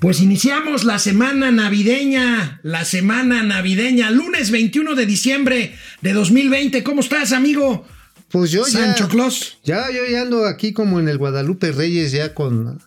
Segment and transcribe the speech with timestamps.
[0.00, 6.82] Pues iniciamos la semana navideña, la semana navideña, lunes 21 de diciembre de 2020.
[6.82, 7.86] ¿Cómo estás, amigo?
[8.30, 9.08] Pues yo Sancho ya.
[9.10, 9.58] Claus.
[9.62, 12.78] Ya, yo ya ando aquí como en el Guadalupe Reyes, ya con.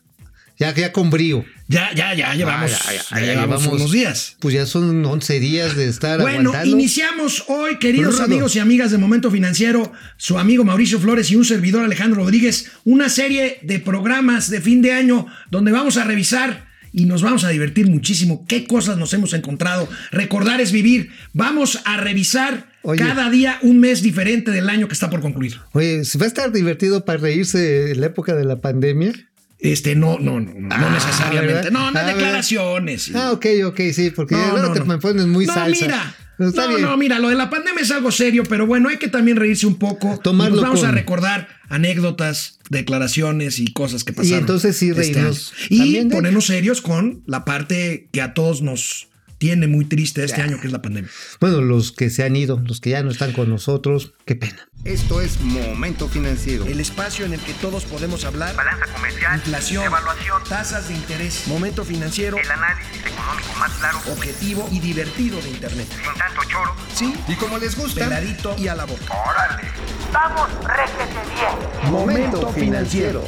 [0.57, 1.43] Ya, ya con brío.
[1.68, 3.82] Ya, ya, ya llevamos, Ah, ya, ya, ya ya llevamos llevamos.
[3.82, 4.38] unos días.
[4.39, 6.75] Pues ya son 11 días de estar Bueno, aguantando.
[6.75, 11.45] iniciamos hoy, queridos amigos y amigas de Momento Financiero, su amigo Mauricio Flores y un
[11.45, 16.71] servidor Alejandro Rodríguez, una serie de programas de fin de año donde vamos a revisar
[16.93, 18.46] y nos vamos a divertir muchísimo.
[18.47, 19.89] ¿Qué cosas nos hemos encontrado?
[20.11, 21.10] Recordar es vivir.
[21.34, 23.00] Vamos a revisar Oye.
[23.04, 25.60] cada día un mes diferente del año que está por concluir.
[25.74, 29.11] Oye, ¿si va a estar divertido para reírse en la época de la pandemia?
[29.60, 31.54] Este, no, no, no, no, no Ah, necesariamente.
[31.56, 31.71] ¿verdad?
[31.71, 33.12] No, no Ah, declaraciones.
[33.16, 34.86] Ah, ok, ok, sí, porque ya No, no, te no.
[34.86, 35.86] me pones muy no, salsa.
[35.86, 36.16] mira.
[36.39, 36.81] Está no, bien.
[36.81, 39.67] no, mira, lo de la pandemia es algo serio, pero bueno, hay que también reírse
[39.67, 40.19] un poco.
[40.19, 44.39] Tomarlo Nos vamos a recordar anécdotas, declaraciones y cosas que pasaron.
[44.39, 45.54] entonces sí este reírnos.
[45.70, 49.09] Y ponernos serios con la parte que a todos nos
[49.44, 51.11] tiene muy triste este año, que es la pandemia.
[51.41, 54.69] Bueno, los que se han ido, los que ya no están con nosotros, qué pena.
[54.86, 56.66] Esto es Momento Financiero.
[56.66, 58.55] El espacio en el que todos podemos hablar.
[58.55, 64.69] balanza comercial, Inflación, evaluación, tasas de interés, momento financiero, el análisis económico más claro, objetivo
[64.71, 65.88] y divertido de Internet.
[65.89, 66.73] sin tanto choro.
[66.95, 69.03] Sí, Y como les gusta, peladito y a la boca.
[69.30, 69.67] ¡Órale!
[70.14, 71.91] ¡Vamos, réjete bien!
[71.91, 73.27] Momento Financiero.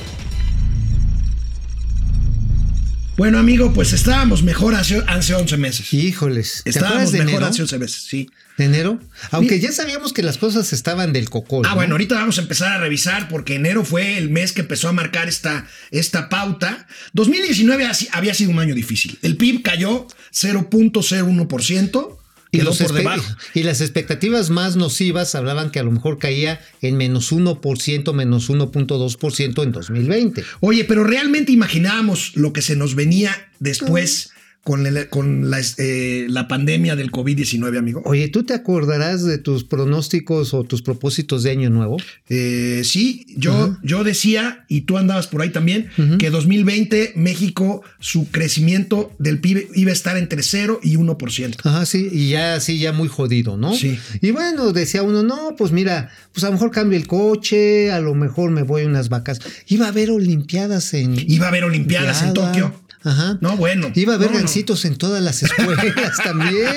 [3.17, 5.93] Bueno, amigo, pues estábamos mejor hace, hace 11 meses.
[5.93, 7.45] Híjoles, ¿te acuerdas Estábamos de mejor enero?
[7.47, 8.29] hace 11 meses, sí.
[8.57, 8.99] ¿De enero?
[9.31, 11.65] Aunque ya sabíamos que las cosas estaban del cocol.
[11.65, 11.75] Ah, ¿no?
[11.75, 14.91] bueno, ahorita vamos a empezar a revisar porque enero fue el mes que empezó a
[14.91, 16.87] marcar esta, esta pauta.
[17.13, 19.17] 2019 así- había sido un año difícil.
[19.21, 22.17] El PIB cayó 0.01%,
[22.57, 23.23] Y, los por debajo.
[23.53, 28.49] y las expectativas más nocivas hablaban que a lo mejor caía en menos 1%, menos
[28.49, 30.43] 1.2% en 2020.
[30.59, 34.31] Oye, pero realmente imaginábamos lo que se nos venía después
[34.65, 38.01] con, la- con la, eh, la pandemia del COVID-19, amigo.
[38.03, 41.97] Oye, ¿tú te acordarás de tus pronósticos o tus propósitos de año nuevo?
[42.29, 45.87] Eh, sí, yo, yo decía, y tú andabas por ahí también,
[46.17, 51.57] que 2020 México, su crecimiento del PIB iba a estar entre 0 y 1%.
[51.63, 53.75] Ajá, sí, y ya así, ya muy jodido, ¿no?
[53.75, 53.99] Sí.
[54.19, 57.99] Y bueno, decía uno, no, pues mira, pues a lo mejor cambio el coche, a
[58.01, 59.39] lo mejor me voy a unas vacas.
[59.67, 61.15] Iba a haber olimpiadas en...
[61.29, 62.33] Iba a haber Olimpiadas en.
[62.33, 62.73] Tokio.
[63.05, 63.37] Ajá.
[63.39, 63.91] No, bueno.
[63.95, 64.39] Iba a haber No, no.
[64.39, 66.67] gancitos en todas las escuelas también.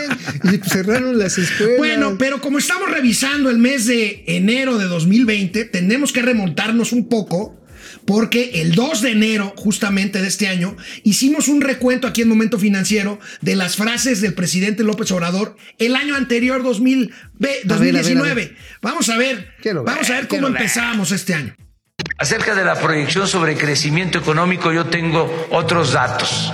[0.44, 1.78] Y cerraron las escuelas.
[1.78, 7.09] Bueno, pero como estamos revisando el mes de enero de 2020, tenemos que remontarnos un
[7.09, 7.55] poco.
[8.05, 12.59] Porque el 2 de enero, justamente de este año, hicimos un recuento aquí en Momento
[12.59, 17.59] Financiero de las frases del presidente López Obrador el año anterior, 2000 ve- A ver,
[17.72, 18.34] a ver, a 2019.
[18.34, 18.56] ver.
[18.81, 19.49] Vamos a ver,
[19.84, 21.55] vamos a ver cómo empezamos este año.
[22.21, 26.53] Acerca de la proyección sobre crecimiento económico, yo tengo otros datos.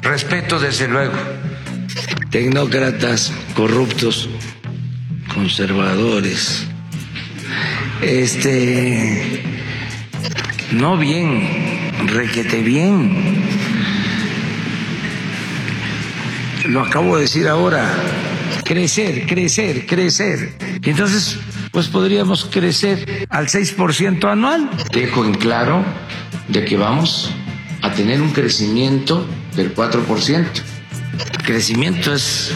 [0.00, 1.14] Respeto, desde luego.
[2.30, 4.28] Tecnócratas, corruptos,
[5.34, 6.68] conservadores.
[8.00, 9.42] Este.
[10.70, 11.48] No bien,
[12.06, 13.42] requete bien.
[16.68, 17.92] Lo acabo de decir ahora.
[18.64, 20.52] Crecer, crecer, crecer.
[20.84, 21.40] Entonces,
[21.72, 24.70] pues podríamos crecer al 6% anual.
[24.92, 25.84] Dejo en claro
[26.48, 27.30] de que vamos
[27.80, 30.46] a tener un crecimiento del 4%.
[31.44, 32.52] Crecimiento es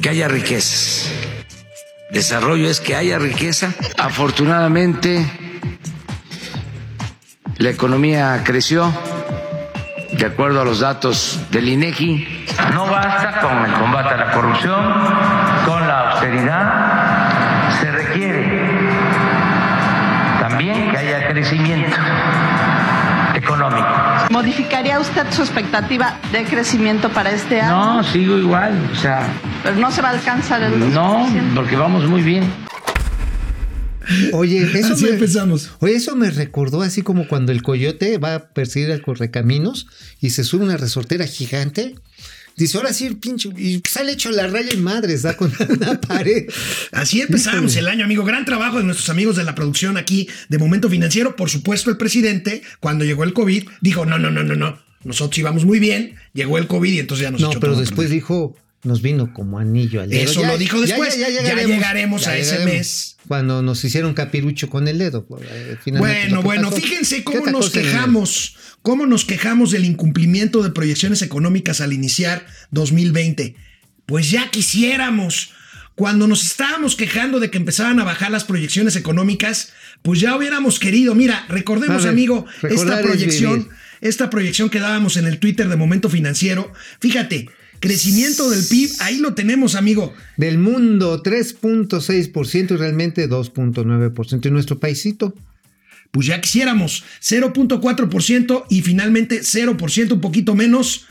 [0.00, 1.08] que haya riquezas.
[2.10, 3.72] Desarrollo es que haya riqueza.
[3.96, 5.24] Afortunadamente,
[7.58, 8.92] la economía creció
[10.22, 12.46] de acuerdo a los datos del INEGI.
[12.74, 14.80] No basta con el combate a la corrupción,
[15.66, 18.88] con la austeridad, se requiere
[20.40, 21.96] también que haya crecimiento
[23.34, 23.88] económico.
[24.30, 27.94] ¿Modificaría usted su expectativa de crecimiento para este año?
[27.96, 29.26] No, sigo igual, o sea,
[29.64, 30.92] Pero no se va a alcanzar el 2%.
[30.92, 31.26] no,
[31.56, 32.48] porque vamos muy bien.
[34.32, 35.70] Oye, eso Así me, empezamos.
[35.80, 39.86] Oye, eso me recordó así como cuando el coyote va a perseguir al correcaminos
[40.20, 41.94] y se sube una resortera gigante.
[42.54, 43.48] Dice, ahora sí, el pinche.
[43.56, 46.46] Y sale hecho la raya y madres, da con una pared.
[46.92, 48.24] Así empezamos el año, amigo.
[48.24, 51.34] Gran trabajo de nuestros amigos de la producción aquí de Momento Financiero.
[51.34, 54.78] Por supuesto, el presidente, cuando llegó el COVID, dijo, no, no, no, no, no.
[55.02, 57.80] Nosotros íbamos muy bien, llegó el COVID y entonces ya nos No, echó pero todo
[57.80, 58.14] después perder.
[58.20, 58.54] dijo,
[58.84, 60.30] nos vino como anillo al dedo.
[60.30, 61.16] Eso lo dijo después.
[61.18, 63.16] Ya llegaremos a ese mes.
[63.28, 65.26] Cuando nos hicieron capirucho con el dedo.
[65.48, 66.82] eh, finalmente Bueno, bueno, pasó.
[66.82, 72.44] fíjense ¿Qué cómo nos quejamos, cómo nos quejamos del incumplimiento de proyecciones económicas al iniciar
[72.72, 73.54] 2020.
[74.06, 75.52] Pues ya quisiéramos.
[75.94, 80.78] cuando nos estábamos quejando de que empezaban a bajar las proyecciones económicas, pues ya hubiéramos
[80.80, 83.68] querido, mira, recordemos ver, amigo, esta es proyección,
[84.00, 87.50] esta proyección que dábamos en el Twitter de Momento Financiero, fíjate,
[87.82, 90.14] crecimiento del PIB, ahí lo tenemos amigo.
[90.38, 94.46] Del mundo 3.6% y realmente 2.9%.
[94.46, 95.34] Y nuestro paisito.
[96.10, 101.06] Pues ya quisiéramos 0.4% y finalmente 0%, un poquito menos.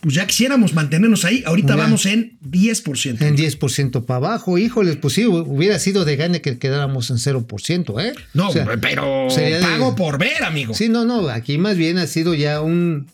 [0.00, 1.42] Pues ya quisiéramos mantenernos ahí.
[1.46, 1.76] Ahorita Ya.
[1.76, 3.22] vamos en 10%.
[3.26, 4.58] En 10% para abajo.
[4.58, 8.12] Híjoles, pues sí, hubiera sido de gane que quedáramos en 0%, ¿eh?
[8.34, 10.74] No, O sea, pero sería de- pago por ver, amigo.
[10.74, 13.06] Sí, no, no, aquí más bien ha sido ya un,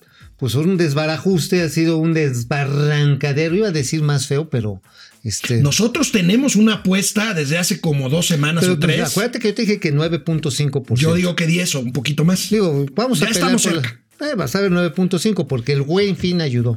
[0.42, 4.82] pues un desbarajuste, ha sido un desbarrancadero, iba a decir más feo, pero
[5.22, 5.62] este...
[5.62, 9.08] Nosotros tenemos una apuesta desde hace como dos semanas pero, o pues, tres.
[9.08, 10.96] acuérdate que yo te dije que 9.5%.
[10.96, 12.50] Yo digo que 10 o un poquito más.
[12.50, 14.00] Digo, vamos Ya a estamos por la- cerca.
[14.18, 16.76] Eh, vas a ver 9.5 porque el güey en fin ayudó.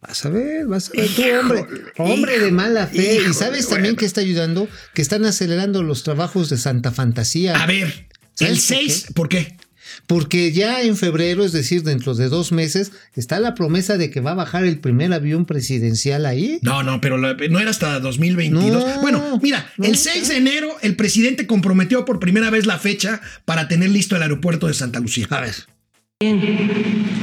[0.00, 1.66] Vas a ver, vas a ver tú, hombre.
[1.96, 3.22] Hombre de mala fe.
[3.28, 7.60] y sabes también que está ayudando, que están acelerando los trabajos de Santa Fantasía.
[7.60, 9.56] A ver, ¿Sabes el por 6, ¿por qué?
[10.06, 14.20] Porque ya en febrero, es decir, dentro de dos meses, está la promesa de que
[14.20, 16.58] va a bajar el primer avión presidencial ahí.
[16.62, 18.84] No, no, pero la- no era hasta 2022.
[18.86, 22.78] No, bueno, mira, no, el 6 de enero el presidente comprometió por primera vez la
[22.78, 25.26] fecha para tener listo el aeropuerto de Santa Lucía.
[25.30, 25.54] A ver.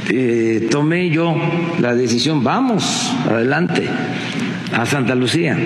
[0.08, 1.34] Eh, tomé yo
[1.80, 3.88] la decisión, vamos adelante
[4.72, 5.58] a Santa Lucía,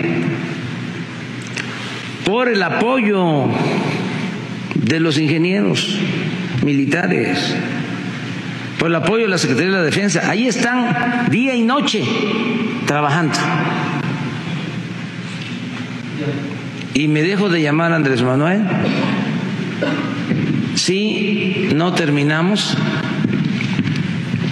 [2.25, 3.47] por el apoyo
[4.75, 5.97] de los ingenieros
[6.65, 7.55] militares,
[8.79, 10.31] por el apoyo de la Secretaría de la Defensa.
[10.31, 12.03] Ahí están día y noche
[12.87, 13.39] trabajando.
[16.95, 18.63] Y me dejo de llamar Andrés Manuel.
[20.75, 22.77] Si no terminamos,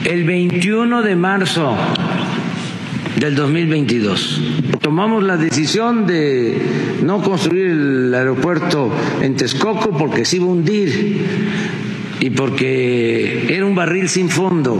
[0.05, 1.77] el 21 de marzo
[3.17, 4.41] del 2022
[4.89, 6.57] tomamos la decisión de
[7.03, 8.91] no construir el aeropuerto
[9.21, 11.27] en Texcoco porque se iba a hundir
[12.21, 14.79] y porque era un barril sin fondo.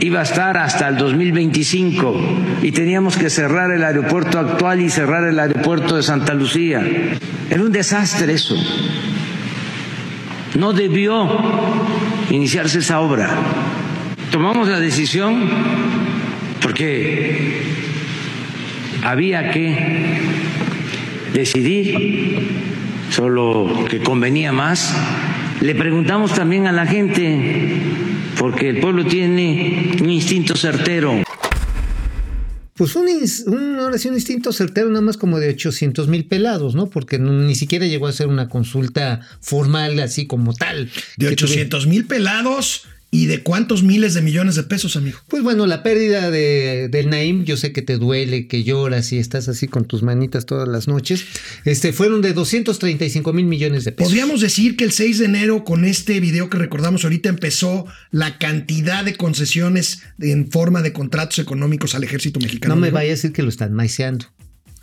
[0.00, 2.20] Iba a estar hasta el 2025
[2.62, 6.82] y teníamos que cerrar el aeropuerto actual y cerrar el aeropuerto de Santa Lucía.
[7.48, 8.56] Era un desastre eso.
[10.58, 11.28] No debió
[12.30, 13.30] iniciarse esa obra.
[14.30, 15.48] Tomamos la decisión
[16.60, 17.62] porque
[19.04, 20.20] había que
[21.32, 22.48] decidir
[23.10, 24.96] solo que convenía más.
[25.62, 27.80] Le preguntamos también a la gente,
[28.38, 31.22] porque el pueblo tiene un instinto certero.
[32.74, 33.06] Pues un,
[33.46, 36.90] un, ahora sí, un instinto certero nada más como de 800 mil pelados, ¿no?
[36.90, 40.86] Porque no- ni siquiera llegó a ser una consulta formal así como tal.
[41.16, 45.18] De Que tuviera- 800 mil pelados y de cuántos miles de millones de pesos, amigo.
[45.28, 49.18] Pues bueno, la pérdida de, del Naim, yo sé que te duele, que lloras y
[49.18, 51.26] estás así con tus manitas todas las noches.
[51.66, 54.10] Este fueron de 235 mil millones de pesos.
[54.10, 58.38] Podríamos decir que el 6 de enero, con este video que recordamos ahorita, empezó la
[58.38, 62.74] cantidad de concesiones en forma de contratos económicos al ejército mexicano.
[62.74, 64.24] no me vaya a decir que lo están maiceando.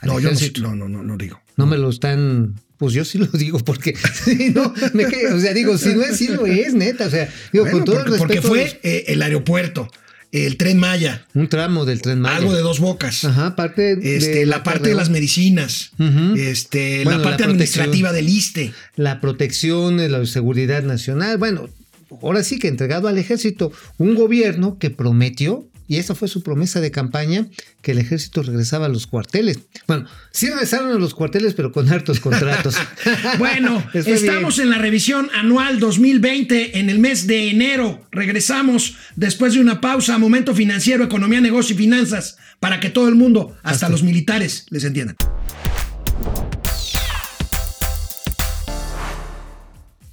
[0.03, 0.29] No, yo
[0.61, 1.41] no, no, no, no digo.
[1.57, 2.61] No me lo están.
[2.79, 3.93] Pues yo sí lo digo porque.
[4.25, 7.05] sí, no, me que- o sea, digo, si no es, sí lo es, neta.
[7.05, 8.47] O sea, digo, Bueno, con todo porque, el porque respeto.
[8.47, 9.87] a fue los- eh, el aeropuerto,
[10.31, 12.37] el tren Maya, un tramo del tren Maya.
[12.37, 13.25] algo de dos bocas.
[13.25, 15.91] Ajá, parte Este, de la parte de las medicinas,
[16.37, 18.73] este, Bueno, la parte administrativa del ISTE.
[18.95, 21.37] la protección de la seguridad nacional.
[21.37, 21.67] Bueno,
[22.21, 26.79] ahora sí que entregado al ejército un gobierno que prometió, y esa fue su promesa
[26.79, 27.47] de campaña,
[27.81, 29.57] que el ejército regresaba a los cuarteles.
[29.87, 32.75] Bueno, sí regresaron a los cuarteles, pero con hartos contratos.
[33.39, 34.67] Bueno, estamos bien.
[34.67, 38.05] en la revisión anual 2020 en el mes de enero.
[38.11, 43.15] Regresamos después de una pausa, momento financiero, economía, negocio y finanzas, para que todo el
[43.15, 45.15] mundo, hasta, Hasta- los militares, les entiendan.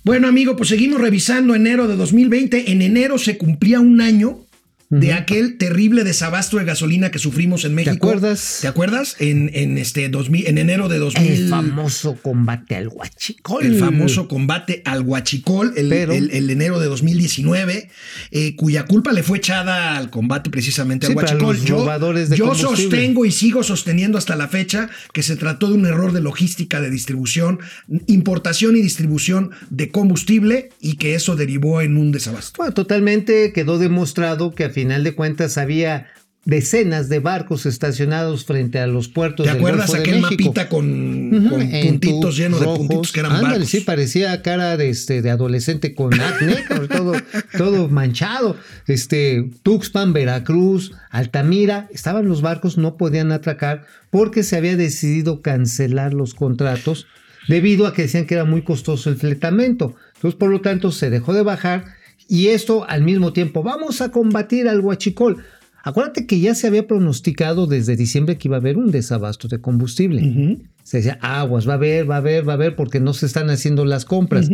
[0.04, 2.70] Bueno, amigo, pues seguimos revisando enero de 2020.
[2.70, 4.45] En enero se cumplía un año
[4.88, 7.96] de aquel terrible desabasto de gasolina que sufrimos en México.
[7.96, 8.58] acuerdas?
[8.62, 9.16] ¿Te acuerdas?
[9.18, 11.32] En, en este 2000, en enero de 2000.
[11.32, 13.64] el famoso combate al huachicol.
[13.66, 17.90] El famoso combate al Huachicol, el, Pero- el- el enero de 2019,
[18.30, 21.56] eh, cuya culpa le fue echada al combate precisamente Sí, al Huachicol.
[21.64, 25.86] Yo, de yo sostengo y sigo sosteniendo hasta la fecha que se trató de un
[25.86, 27.58] error de logística de distribución,
[28.06, 32.58] importación y distribución de combustible y que eso derivó en un desabasto.
[32.58, 36.06] Bueno, totalmente quedó demostrado que final de cuentas había
[36.44, 40.42] decenas de barcos estacionados frente a los puertos ¿Te del acuerdas Golfo de aquel México.
[40.44, 43.70] mapita con, Ujú, con en puntitos llenos de puntitos que eran Ándale, barcos?
[43.70, 46.58] sí, parecía cara de, este, de adolescente con acné,
[46.96, 47.14] todo,
[47.56, 48.56] todo manchado.
[48.86, 56.14] Este, Tuxpan, Veracruz, Altamira, estaban los barcos, no podían atracar porque se había decidido cancelar
[56.14, 57.06] los contratos
[57.48, 59.96] debido a que decían que era muy costoso el fletamento.
[60.14, 61.86] Entonces, por lo tanto, se dejó de bajar
[62.28, 65.44] y esto al mismo tiempo, vamos a combatir al huachicol.
[65.82, 69.60] Acuérdate que ya se había pronosticado desde diciembre que iba a haber un desabasto de
[69.60, 70.58] combustible.
[70.82, 73.26] Se decía, aguas, va a haber, va a haber, va a haber, porque no se
[73.26, 74.50] están haciendo las compras.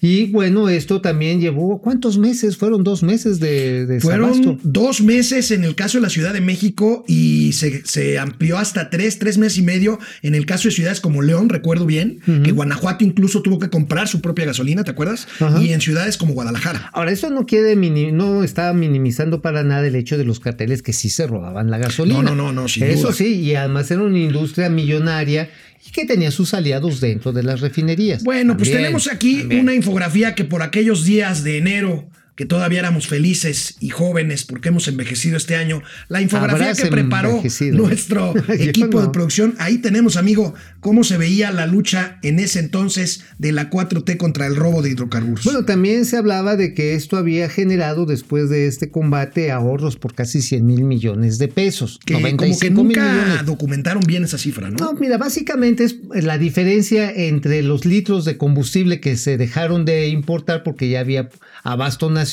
[0.00, 2.56] Y bueno, esto también llevó, ¿cuántos meses?
[2.56, 6.40] Fueron dos meses de, de Fueron dos meses en el caso de la Ciudad de
[6.40, 10.74] México y se, se amplió hasta tres, tres meses y medio en el caso de
[10.74, 14.90] ciudades como León, recuerdo bien, que Guanajuato incluso tuvo que comprar su propia gasolina, ¿te
[14.90, 15.28] acuerdas?
[15.62, 16.90] Y en ciudades como Guadalajara.
[16.92, 20.92] Ahora, eso no quiere no está minimizando para nada el hecho de los carteles que
[20.92, 22.22] sí se robaban la gasolina.
[22.22, 23.12] No, no, no, no, sin Eso duda.
[23.12, 25.50] sí, y además era una industria millonaria
[25.86, 28.22] y que tenía sus aliados dentro de las refinerías.
[28.24, 29.62] Bueno, pues tenemos aquí también.
[29.62, 34.68] una infografía que por aquellos días de enero que todavía éramos felices y jóvenes porque
[34.68, 37.78] hemos envejecido este año, la infografía Habrás que preparó envejecido.
[37.78, 43.24] nuestro equipo de producción, ahí tenemos, amigo, cómo se veía la lucha en ese entonces
[43.38, 45.44] de la 4T contra el robo de hidrocarburos.
[45.44, 50.14] Bueno, también se hablaba de que esto había generado después de este combate ahorros por
[50.14, 51.98] casi 100 mil millones de pesos.
[52.04, 53.46] que como que 95 mil nunca millones.
[53.46, 54.76] documentaron bien esa cifra, ¿no?
[54.76, 60.08] No, mira, básicamente es la diferencia entre los litros de combustible que se dejaron de
[60.08, 61.30] importar porque ya había
[61.62, 62.25] abasto nacional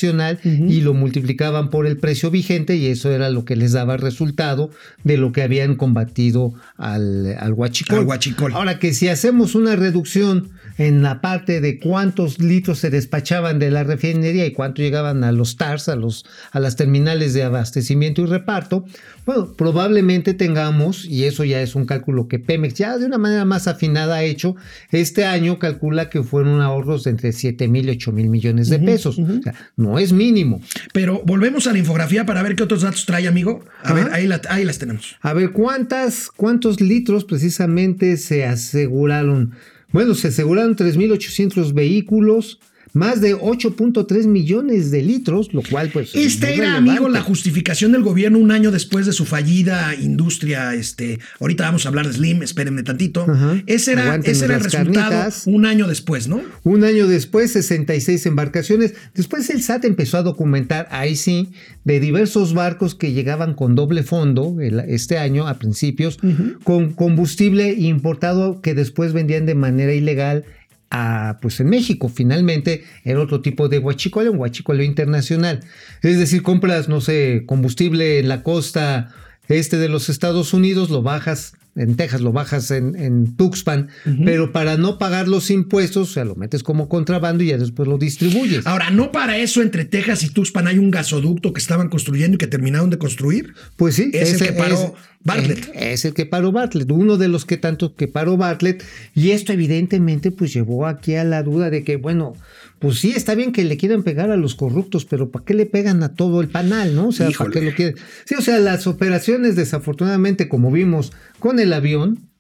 [0.43, 4.71] y lo multiplicaban por el precio vigente y eso era lo que les daba resultado
[5.03, 7.99] de lo que habían combatido al, al huachicol.
[7.99, 8.53] Al huachicol.
[8.53, 13.71] Ahora que si hacemos una reducción en la parte de cuántos litros se despachaban de
[13.71, 18.21] la refinería y cuánto llegaban a los TARS, a, los, a las terminales de abastecimiento
[18.21, 18.85] y reparto,
[19.25, 23.45] bueno, probablemente tengamos, y eso ya es un cálculo que Pemex ya de una manera
[23.45, 24.55] más afinada ha hecho,
[24.91, 28.79] este año calcula que fueron ahorros de entre 7 mil y 8 mil millones de
[28.79, 29.19] pesos.
[29.19, 30.61] O sea, no es mínimo.
[30.93, 33.63] Pero volvemos a la infografía para ver qué otros datos trae, amigo.
[33.83, 33.93] A Ajá.
[33.93, 35.17] ver, ahí, la- ahí las tenemos.
[35.21, 39.51] A ver, ¿cuántas, ¿cuántos litros precisamente se aseguraron?
[39.91, 42.59] Bueno, se aseguraron 3.800 vehículos,
[42.93, 46.13] más de 8.3 millones de litros, lo cual pues...
[46.15, 46.89] es Esta era, relevante.
[46.91, 50.73] amigo, la justificación del gobierno un año después de su fallida industria.
[50.75, 53.25] Este, ahorita vamos a hablar de Slim, espérenme tantito.
[53.29, 53.61] Ajá.
[53.67, 55.43] Ese era, Aguántenme ese era el resultado carnitas.
[55.47, 56.41] un año después, ¿no?
[56.63, 58.93] Un año después, 66 embarcaciones.
[59.15, 61.49] Después el SAT empezó a documentar, ahí sí,
[61.83, 66.17] de diversos barcos que llegaban con doble fondo el- este año, a principios,
[66.63, 70.45] con combustible importado que después vendían de manera ilegal.
[70.93, 75.61] A, pues en México finalmente era otro tipo de huachicoleo, un huachicoleo internacional.
[76.03, 79.09] Es decir, compras, no sé, combustible en la costa
[79.47, 83.89] este de los Estados Unidos, lo bajas en Texas, lo bajas en, en Tuxpan,
[84.23, 87.87] pero para no pagar los impuestos, o sea, lo metes como contrabando y ya después
[87.87, 88.67] lo distribuyes.
[88.67, 92.37] Ahora, ¿no para eso entre Texas y Tuxpan hay un gasoducto que estaban construyendo y
[92.37, 93.55] que terminaron de construir?
[93.75, 94.93] Pues sí, Es el que paró
[95.23, 95.71] Bartlett.
[95.73, 98.83] Es, el que paró Bartlett, uno de los que tanto que paró Bartlett.
[99.15, 102.33] Y esto evidentemente pues llevó aquí a la duda de que, bueno,
[102.79, 105.65] pues sí, está bien que le quieran pegar a los corruptos, pero ¿para qué le
[105.65, 107.07] pegan a todo el panal, no?
[107.07, 107.95] O sea, ¿para qué lo quieren?
[108.25, 112.32] Sí, o sea, las operaciones desafortunadamente, como vimos con el avión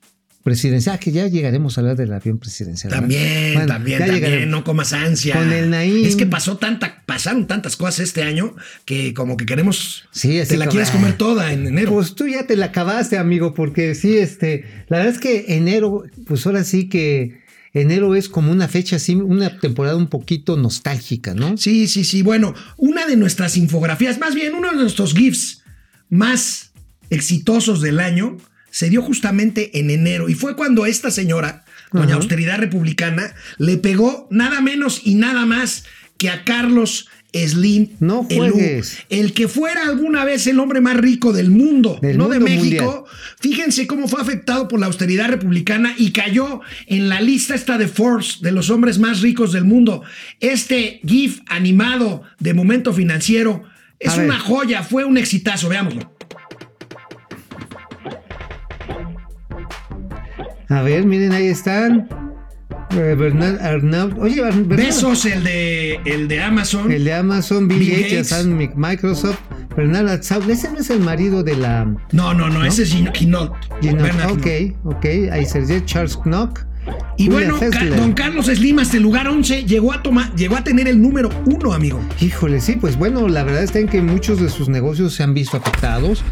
[0.43, 2.91] presidencial, ah, que ya llegaremos a hablar del avión presidencial.
[2.91, 3.01] ¿verdad?
[3.01, 4.49] También, Bueno, también, también, llegaremos.
[4.49, 5.35] no comas ansia.
[5.35, 6.05] Con el Naim.
[6.05, 8.53] Es que pasó tanta, pasaron tantas cosas este año
[8.85, 10.03] que como que queremos.
[10.11, 10.93] Sí, así te la como, quieres ah.
[10.93, 11.93] comer toda en enero.
[11.93, 16.03] Pues tú ya te la acabaste, amigo, porque sí, este, la verdad es que enero,
[16.27, 17.41] pues ahora sí que
[17.73, 21.57] enero es como una fecha así, una temporada un poquito nostálgica, ¿no?
[21.57, 22.21] Sí, sí, sí.
[22.21, 25.63] Bueno, una de nuestras infografías, más bien uno de nuestros GIFs
[26.09, 26.73] más
[27.09, 28.37] exitosos del año,
[28.73, 30.29] se dio justamente en enero.
[30.29, 32.15] Y fue cuando esta señora, doña Ajá.
[32.15, 35.85] Austeridad Republicana, le pegó nada menos y nada más
[36.17, 37.89] que a Carlos Slim.
[37.99, 38.97] No Elú, juegues.
[39.09, 43.05] el que fuera alguna vez el hombre más rico del mundo, Del no de México.
[43.39, 47.87] Fíjense cómo fue afectado por la austeridad republicana y cayó en la lista esta de
[47.87, 50.01] Forbes de los hombres más ricos del mundo.
[50.39, 53.65] Este GIF animado de momento financiero
[53.99, 56.11] es una joya, fue un exitazo, veámoslo.
[60.73, 62.07] A ver, miren, ahí están.
[62.91, 64.17] Eh, Bernard Arnault.
[64.19, 66.91] Oye, Bernard, Besos el de el de Amazon.
[66.91, 69.39] El de Amazon, Bill, Bill Gates, Microsoft,
[69.75, 70.49] Bernard Arnault.
[70.49, 71.85] Ese no es el marido de la.
[72.11, 73.53] No, no, no, ese es Gin- Hinault.
[73.81, 74.47] Gino- Bernard ok,
[74.83, 75.05] ok.
[75.31, 76.65] Ahí se dice Charles Knock.
[77.17, 80.63] Y Julia bueno, don Carlos Slim hasta el lugar 11 llegó a tomar, llegó a
[80.65, 82.01] tener el número uno, amigo.
[82.19, 85.33] Híjole, sí, pues bueno, la verdad está en que muchos de sus negocios se han
[85.33, 86.23] visto afectados.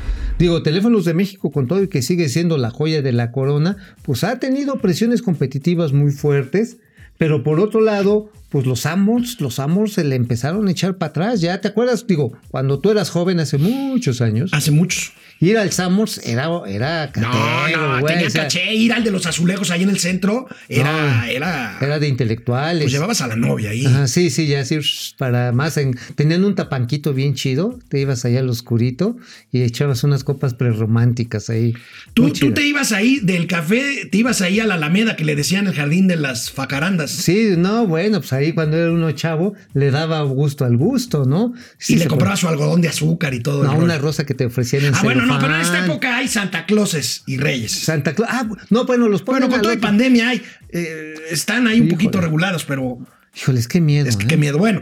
[0.41, 3.77] Digo, Teléfonos de México, con todo y que sigue siendo la joya de la corona,
[4.01, 6.77] pues ha tenido presiones competitivas muy fuertes.
[7.19, 11.09] Pero por otro lado, pues los Amors, los Amors se le empezaron a echar para
[11.11, 11.39] atrás.
[11.41, 15.13] Ya te acuerdas, digo, cuando tú eras joven hace muchos años, Hace muchos.
[15.39, 18.75] ir al Samos era, era No, catero, no, tenía o sea, caché.
[18.75, 22.83] Ir al de los azulejos ahí en el centro era, No, era, Era de intelectuales.
[22.83, 23.85] pues llevabas a la novia ahí.
[23.85, 24.79] Ajá, sí, sí, ya sí,
[25.17, 25.77] para más.
[25.77, 29.15] En, tenían un tapanquito bien chido, te ibas allá al oscurito
[29.51, 31.73] y echabas unas copas prerrománticas ahí.
[32.13, 35.35] Tú, tú te ibas ahí del café, te ibas ahí a la Alameda que le
[35.37, 37.11] decían el jardín de las facarandas.
[37.11, 41.53] Sí, no, bueno, pues ahí cuando era uno chavo le daba gusto al gusto, ¿no?
[41.77, 43.63] Sí y le compraba su algodón de azúcar y todo.
[43.63, 46.27] No, una rosa que te ofrecían en Ah, bueno, no, pero en esta época hay
[46.27, 47.71] Santa Clauses y Reyes.
[47.71, 48.29] Santa Claus.
[48.33, 52.19] Ah, no, bueno, los Bueno, con toda otro- pandemia hay, eh, están ahí un poquito
[52.19, 52.97] regulados, pero
[53.35, 54.09] Híjoles, qué miedo.
[54.09, 54.27] es que ¿eh?
[54.27, 54.57] qué miedo.
[54.57, 54.81] Bueno,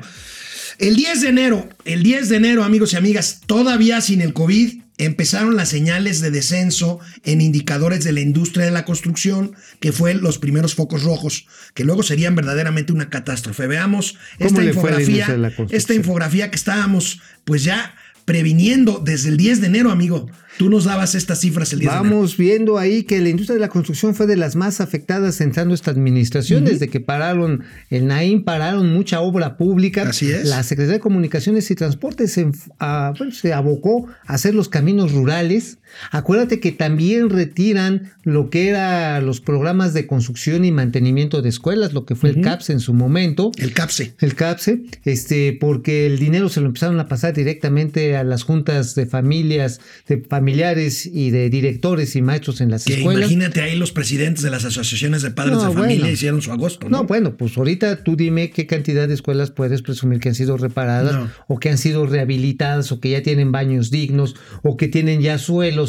[0.78, 4.82] el 10 de enero, el 10 de enero, amigos y amigas, todavía sin el COVID,
[5.00, 10.14] empezaron las señales de descenso en indicadores de la industria de la construcción, que fue
[10.14, 13.66] los primeros focos rojos, que luego serían verdaderamente una catástrofe.
[13.66, 19.68] Veamos ¿Cómo esta infografía, esta infografía que estábamos pues ya previniendo desde el 10 de
[19.68, 20.30] enero, amigo.
[20.60, 22.16] Tú nos dabas estas cifras el 10 de enero.
[22.16, 25.74] Vamos viendo ahí que la industria de la construcción fue de las más afectadas entrando
[25.74, 30.10] esta administración, desde que pararon el NAIM, pararon mucha obra pública.
[30.10, 30.44] Así es.
[30.44, 35.78] La Secretaría de Comunicaciones y Transportes se, bueno, se abocó a hacer los caminos rurales.
[36.12, 41.94] Acuérdate que también retiran lo que era los programas de construcción y mantenimiento de escuelas,
[41.94, 43.52] lo que fue el CAPS en su momento.
[43.58, 44.14] El CAPSE.
[44.20, 48.96] El CAPSE, este, porque el dinero se lo empezaron a pasar directamente a las juntas
[48.96, 53.22] de familias, de familiares y de directores y maestros en las Que escuelas.
[53.32, 56.14] imagínate ahí los presidentes de las asociaciones de padres No, de familia bueno.
[56.14, 56.88] hicieron su agosto.
[56.90, 60.36] No, No, bueno, pues ahorita tú dime qué cantidad de escuelas puedes presumir que han
[60.36, 61.30] sido reparadas No.
[61.48, 65.38] o que han sido rehabilitadas o que ya tienen baños dignos o que tienen ya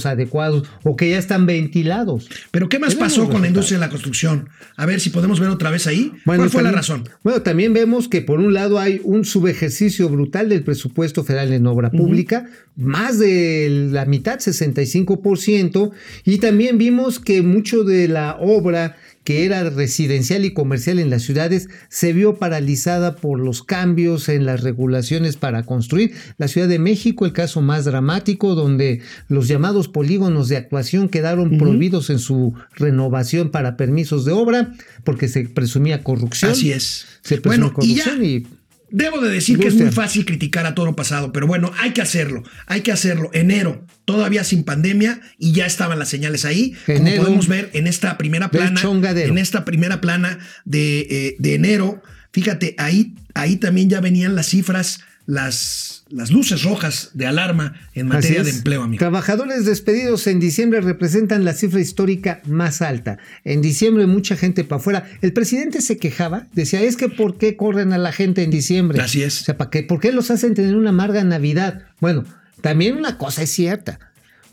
[0.07, 2.29] adecuados o que ya están ventilados.
[2.51, 4.49] Pero ¿qué más pasó con la industria de la construcción?
[4.77, 6.13] A ver si podemos ver otra vez ahí.
[6.25, 7.09] Bueno, ¿Cuál fue la razón?
[7.23, 11.67] Bueno, también vemos que por un lado hay un subejercicio brutal del presupuesto federal en
[11.67, 15.91] obra pública, más de la mitad, 65%,
[16.25, 21.23] y también vimos que mucho de la obra que era residencial y comercial en las
[21.23, 26.13] ciudades se vio paralizada por los cambios en las regulaciones para construir.
[26.39, 31.59] La Ciudad de México, el caso más dramático, donde los llamados polígonos de actuación quedaron
[31.59, 36.53] prohibidos en su renovación para permisos de obra porque se presumía corrupción.
[36.53, 37.07] Así es.
[37.23, 38.47] Se presumía Bueno, y ya corrupción y,
[38.91, 41.93] debo de decir que es muy fácil criticar a todo lo pasado, pero bueno, hay
[41.93, 42.43] que hacerlo.
[42.67, 43.31] Hay que hacerlo.
[43.33, 46.75] Enero, todavía sin pandemia y ya estaban las señales ahí.
[46.87, 47.17] Enero.
[47.17, 52.03] Como podemos ver en esta primera plana, en esta primera plana de, eh, de enero,
[52.33, 58.09] fíjate, ahí, ahí también ya venían las cifras, las, las luces rojas de alarma en
[58.09, 58.99] materia de empleo, amigo.
[58.99, 63.19] Trabajadores despedidos en diciembre representan la cifra histórica más alta.
[63.45, 65.09] En diciembre mucha gente para afuera.
[65.23, 69.01] El presidente se quejaba, decía, es que ¿por qué corren a la gente en diciembre?
[69.01, 69.41] Así es.
[69.43, 69.83] O sea, ¿para qué?
[69.83, 71.83] ¿por qué los hacen tener una amarga Navidad?
[72.01, 72.25] Bueno,
[72.61, 73.99] también una cosa es cierta.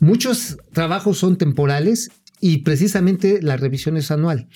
[0.00, 4.46] Muchos trabajos son temporales y precisamente la revisión es anual.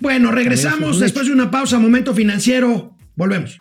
[0.00, 2.96] Bueno, regresamos después de una pausa, momento financiero.
[3.16, 3.58] Volvemos.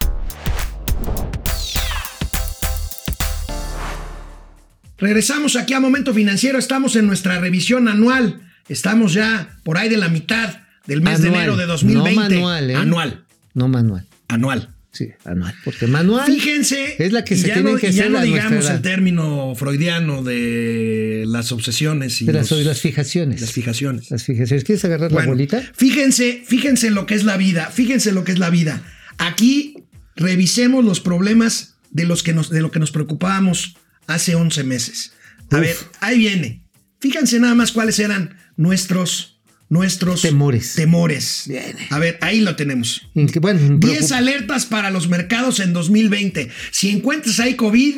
[4.97, 6.57] Regresamos aquí a Momento Financiero.
[6.57, 8.41] Estamos en nuestra revisión anual.
[8.67, 12.13] Estamos ya por ahí de la mitad del mes de enero de 2020.
[12.13, 12.75] No manual, ¿eh?
[12.75, 13.25] Anual.
[13.53, 14.05] No manual.
[14.27, 14.73] Anual.
[14.91, 15.53] Sí, anual.
[15.63, 16.95] Porque manual Fíjense.
[16.97, 19.53] es la que se ya tienen no, que y ya hacer no digamos el término
[19.55, 23.39] freudiano de las obsesiones y de las, los- las fijaciones.
[23.41, 24.09] las fijaciones.
[24.09, 24.63] Las fijaciones.
[24.63, 25.61] ¿Quieres agarrar la bolita?
[25.75, 28.81] Fíjense, fíjense lo que es la vida, fíjense lo que es la vida.
[29.19, 29.75] Aquí
[30.15, 33.75] revisemos los problemas de, los que nos, de lo que nos preocupábamos
[34.07, 35.11] hace 11 meses.
[35.51, 35.61] A Uf.
[35.61, 36.63] ver, ahí viene.
[36.99, 39.39] Fíjense nada más cuáles eran nuestros,
[39.69, 40.73] nuestros Temores.
[40.73, 41.43] temores.
[41.47, 41.87] Viene.
[41.91, 43.07] A ver, ahí lo tenemos.
[43.13, 46.49] Bueno, 10 preocup- alertas para los mercados en 2020.
[46.71, 47.95] Si encuentras ahí COVID,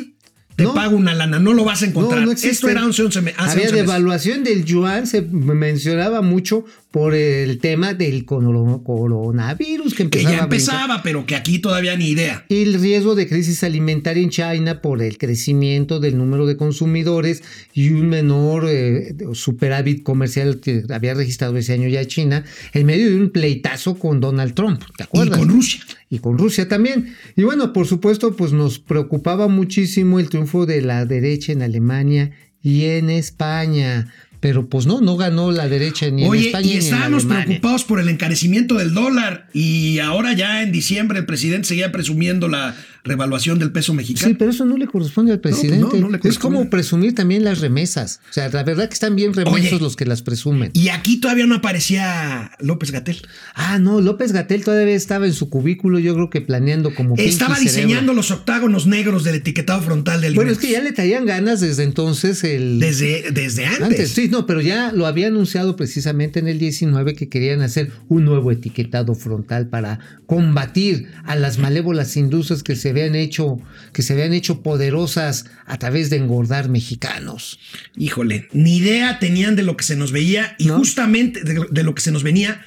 [0.56, 0.74] te No.
[0.74, 2.20] pago una lana, no lo vas a encontrar.
[2.20, 2.32] No, no.
[2.32, 3.72] Esto era 11, 11 me- hace Había 11 meses.
[3.86, 10.30] devaluación del yuan, se mencionaba mucho por el tema del coro- coronavirus que Que empezaba
[10.36, 10.74] ya a brincar.
[10.74, 12.44] empezaba, pero que aquí todavía ni idea.
[12.48, 17.42] Y el riesgo de crisis alimentaria en China por el crecimiento del número de consumidores
[17.74, 23.08] y un menor eh, superávit comercial que había registrado ese año ya China, en medio
[23.08, 25.38] de un pleitazo con Donald Trump, ¿te Y acuerdas?
[25.38, 25.80] con Rusia.
[26.08, 27.14] y con Rusia también.
[27.36, 32.32] Y bueno, por supuesto, pues nos preocupaba muchísimo el triunfo de la derecha en Alemania
[32.62, 34.12] y en España.
[34.40, 37.26] Pero pues no, no ganó la derecha ni en Oye, España y ni en estábamos
[37.26, 42.48] preocupados por el encarecimiento del dólar y ahora ya en diciembre el presidente seguía presumiendo
[42.48, 44.28] la revaluación del peso mexicano.
[44.28, 46.00] Sí, pero eso no le corresponde al pues no, presidente.
[46.00, 46.58] no le es corresponde.
[46.58, 48.20] como presumir también las remesas.
[48.30, 50.70] O sea, la verdad que están bien remensos Oye, los que las presumen.
[50.74, 53.22] Y aquí todavía no aparecía López Gatel.
[53.54, 57.56] Ah, no, López Gatel todavía estaba en su cubículo, yo creo que planeando como Estaba
[57.56, 57.72] Cerebro.
[57.76, 61.60] diseñando los octágonos negros del etiquetado frontal del Bueno, es que ya le traían ganas
[61.60, 62.80] desde entonces el...
[62.80, 63.82] desde, desde antes.
[63.82, 67.90] Antes, sí, no, pero ya lo había anunciado precisamente en el 19 que querían hacer
[68.08, 73.58] un nuevo etiquetado frontal para combatir a las malévolas industrias que se habían hecho,
[73.92, 77.58] que se habían hecho poderosas a través de engordar mexicanos.
[77.96, 80.78] Híjole, ni idea tenían de lo que se nos veía y ¿No?
[80.78, 82.62] justamente de, de lo que se nos venía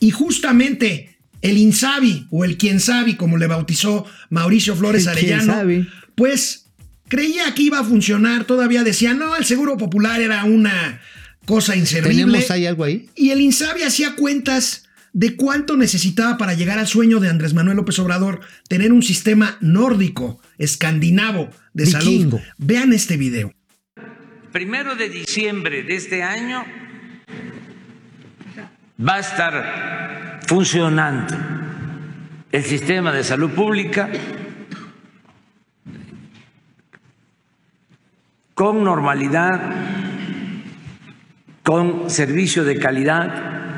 [0.00, 5.52] y justamente el Insabi o el Quien Sabi, como le bautizó Mauricio Flores El Arellano,
[5.52, 5.86] sabe.
[6.14, 6.66] pues
[7.08, 11.00] creía que iba a funcionar, todavía decía, no, el Seguro Popular era una
[11.44, 12.24] cosa inservible.
[12.24, 13.10] ¿Tenemos ahí algo ahí?
[13.14, 14.84] Y el Insabi hacía cuentas
[15.14, 19.56] de cuánto necesitaba para llegar al sueño de Andrés Manuel López Obrador, tener un sistema
[19.60, 22.38] nórdico, escandinavo de Vikingo.
[22.38, 22.52] salud.
[22.58, 23.54] Vean este video.
[24.52, 26.64] primero de diciembre de este año
[29.00, 31.34] va a estar funcionando
[32.52, 34.10] el sistema de salud pública
[38.54, 39.60] con normalidad,
[41.64, 43.73] con servicio de calidad,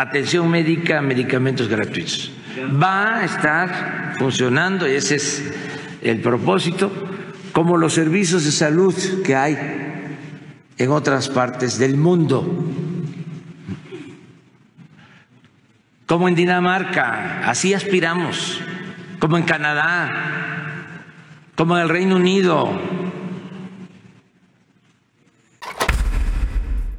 [0.00, 2.32] atención médica, medicamentos gratuitos.
[2.82, 5.52] Va a estar funcionando, y ese es
[6.02, 6.90] el propósito,
[7.52, 9.58] como los servicios de salud que hay
[10.78, 12.66] en otras partes del mundo,
[16.06, 18.60] como en Dinamarca, así aspiramos,
[19.18, 20.86] como en Canadá,
[21.56, 22.70] como en el Reino Unido.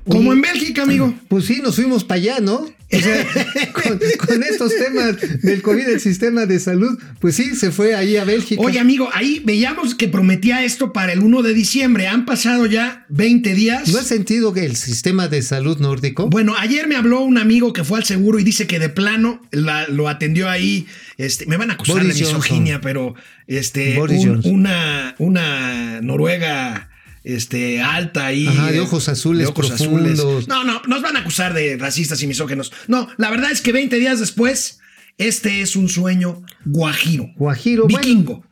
[0.08, 1.14] Como en Bélgica, amigo.
[1.28, 2.62] Pues sí, nos fuimos para allá, ¿no?
[2.94, 3.28] O sea,
[3.74, 8.18] con, con estos temas del COVID, el sistema de salud, pues sí, se fue ahí
[8.18, 8.62] a Bélgica.
[8.62, 12.08] Oye, amigo, ahí veíamos que prometía esto para el 1 de diciembre.
[12.08, 13.88] Han pasado ya 20 días.
[13.90, 16.28] ¿No has sentido que el sistema de salud nórdico?
[16.30, 19.42] Bueno, ayer me habló un amigo que fue al seguro y dice que de plano
[19.52, 20.86] la- lo atendió ahí.
[21.18, 22.82] Este, me van a acusar Boris de misoginia, Johnson.
[22.84, 23.16] pero
[23.48, 26.90] este, un- una, una noruega
[27.24, 28.48] este, alta ahí.
[28.48, 30.48] Ajá, de ojos azules profundos.
[30.48, 32.72] No, no, nos van a acusar de racistas y misógenos.
[32.88, 34.80] No, la verdad es que 20 días después,
[35.18, 37.30] este es un sueño guajiro.
[37.36, 38.46] Guajiro, bueno, Vikingo.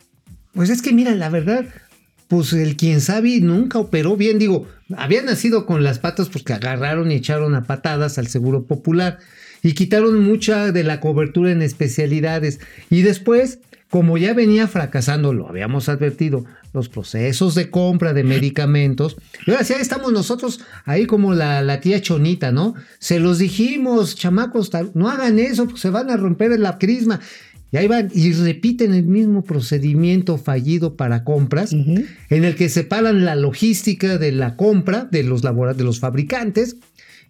[0.54, 1.66] Pues es que mira, la verdad,
[2.28, 4.40] pues el quien sabe nunca operó bien.
[4.40, 9.20] Digo, había nacido con las patas porque agarraron y echaron a patadas al Seguro Popular
[9.62, 12.60] y quitaron mucha de la cobertura en especialidades.
[12.90, 19.18] Y después, como ya venía fracasando, lo habíamos advertido, los procesos de compra de medicamentos.
[19.48, 22.76] Y ahora sí, ahí estamos nosotros ahí como la, la tía Chonita, ¿no?
[23.00, 27.20] Se los dijimos, chamacos, no hagan eso, porque se van a romper la crisma.
[27.72, 33.26] Y ahí van y repiten el mismo procedimiento fallido para compras, en el que separan
[33.26, 36.78] la logística de la compra de los, de los fabricantes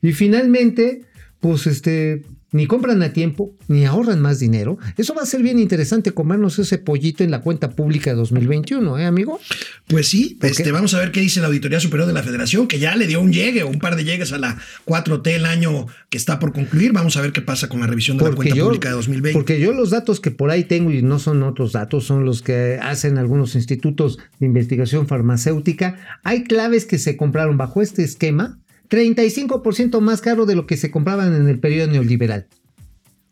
[0.01, 1.01] y finalmente,
[1.39, 4.77] pues este, ni compran a tiempo, ni ahorran más dinero.
[4.97, 8.97] Eso va a ser bien interesante comernos ese pollito en la cuenta pública de 2021,
[8.97, 9.39] ¿eh, amigo?
[9.87, 12.67] Pues sí, ¿Por este, vamos a ver qué dice la Auditoría Superior de la Federación,
[12.67, 15.45] que ya le dio un llegue o un par de llegues a la 4T el
[15.45, 16.91] año que está por concluir.
[16.91, 19.37] Vamos a ver qué pasa con la revisión de la cuenta pública de 2020.
[19.37, 22.41] porque yo los datos que por ahí tengo y no son otros datos, son los
[22.41, 26.19] que hacen algunos institutos de investigación farmacéutica.
[26.23, 30.91] Hay claves que se compraron bajo este esquema 35% más caro de lo que se
[30.91, 32.47] compraban en el periodo neoliberal.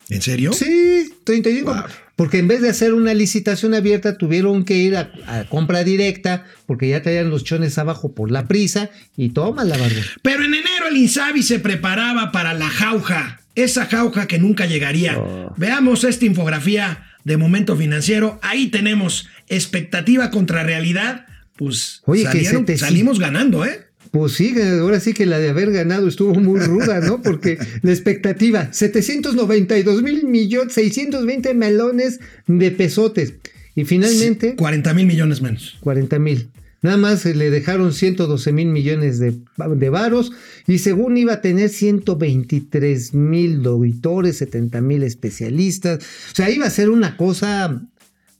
[0.10, 0.54] ¿En serio?
[0.54, 1.74] Sí, 35.
[1.74, 1.84] Wow.
[2.16, 6.46] Porque en vez de hacer una licitación abierta, tuvieron que ir a, a compra directa,
[6.66, 10.02] porque ya traían los chones abajo por la prisa, y toma la barba.
[10.24, 15.20] Pero en enero el Insabi se preparaba para la jauja, esa jauja que nunca llegaría.
[15.20, 15.54] Oh.
[15.58, 18.40] Veamos esta infografía de momento financiero.
[18.42, 21.26] Ahí tenemos expectativa contra realidad.
[21.58, 23.87] Pues Oye, que salieron- te- salimos ganando, ¿eh?
[24.12, 27.22] Pues sí, ahora sí que la de haber ganado estuvo muy ruda, ¿no?
[27.22, 33.34] Porque la expectativa, 792 mil millones, 620 melones de pesotes.
[33.76, 35.78] Y finalmente, 40 mil millones menos.
[35.82, 36.50] 40 mil.
[36.82, 39.36] Nada más eh, le dejaron 112 mil millones de,
[39.76, 40.32] de varos
[40.68, 46.04] y según iba a tener 123 mil auditores, 70 mil especialistas.
[46.32, 47.82] O sea, iba a ser una cosa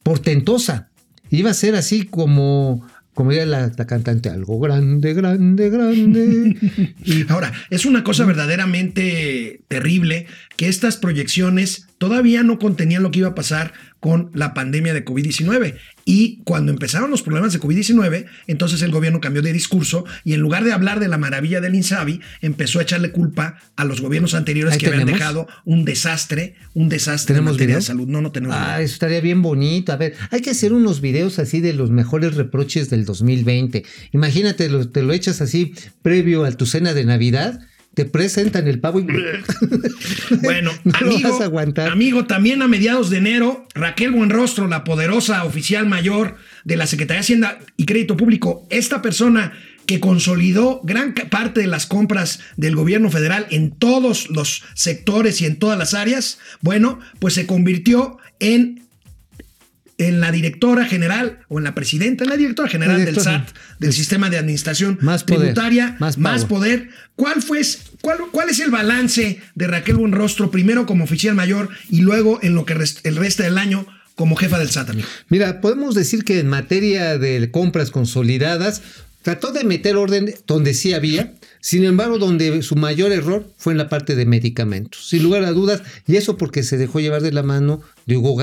[0.04, 0.90] portentosa.
[1.30, 6.56] Iba a ser así como, como era la, la cantante, algo grande, grande, grande.
[7.04, 13.20] Y Ahora, es una cosa verdaderamente terrible que estas proyecciones todavía no contenían lo que
[13.20, 15.76] iba a pasar con la pandemia de COVID-19.
[16.06, 20.40] Y cuando empezaron los problemas de COVID-19, entonces el gobierno cambió de discurso y en
[20.42, 24.36] lugar de hablar de la maravilla del INSABI, empezó a echarle culpa a los gobiernos
[24.36, 27.80] anteriores Ahí que habían dejado un desastre, un desastre en ¿Tenemos materia video?
[27.80, 28.08] de salud.
[28.08, 28.86] No, no tenemos Ah, video.
[28.86, 29.92] eso estaría bien bonito.
[29.92, 33.84] A ver, hay que hacer unos videos así de los mejores reproches del 2020.
[34.14, 37.60] Imagínate, lo- te lo echas así previo a tu cena de Navidad,
[37.98, 39.08] te presentan el pavo y...
[40.44, 41.90] Bueno, no amigo, vas a aguantar.
[41.90, 47.22] amigo, también a mediados de enero, Raquel Buenrostro, la poderosa oficial mayor de la Secretaría
[47.22, 49.54] de Hacienda y Crédito Público, esta persona
[49.88, 55.48] que consolidó gran parte de las compras del gobierno federal en todos los sectores y
[55.48, 58.87] en todas las áreas, bueno, pues se convirtió en
[60.00, 63.20] en la directora general o en la presidenta, en la directora general La del.
[63.20, 66.90] SAT, del sistema de administración Más poder, tributaria, más más, poder.
[67.16, 67.62] ¿Cuál fue
[68.02, 72.54] cuál, cuál es el balance de Raquel Buenrostro primero como oficial mayor y luego en
[72.54, 75.08] lo que rest- el resto del año como jefa del SAT, amigo?
[75.30, 78.82] Mira, podemos decir que en materia de compras consolidadas,
[79.24, 81.34] trató de meter orden donde sí había,
[81.68, 85.52] sin embargo, donde su mayor error fue en la parte de medicamentos, sin lugar a
[85.52, 88.42] dudas, y eso porque se dejó llevar de la mano de Hugo,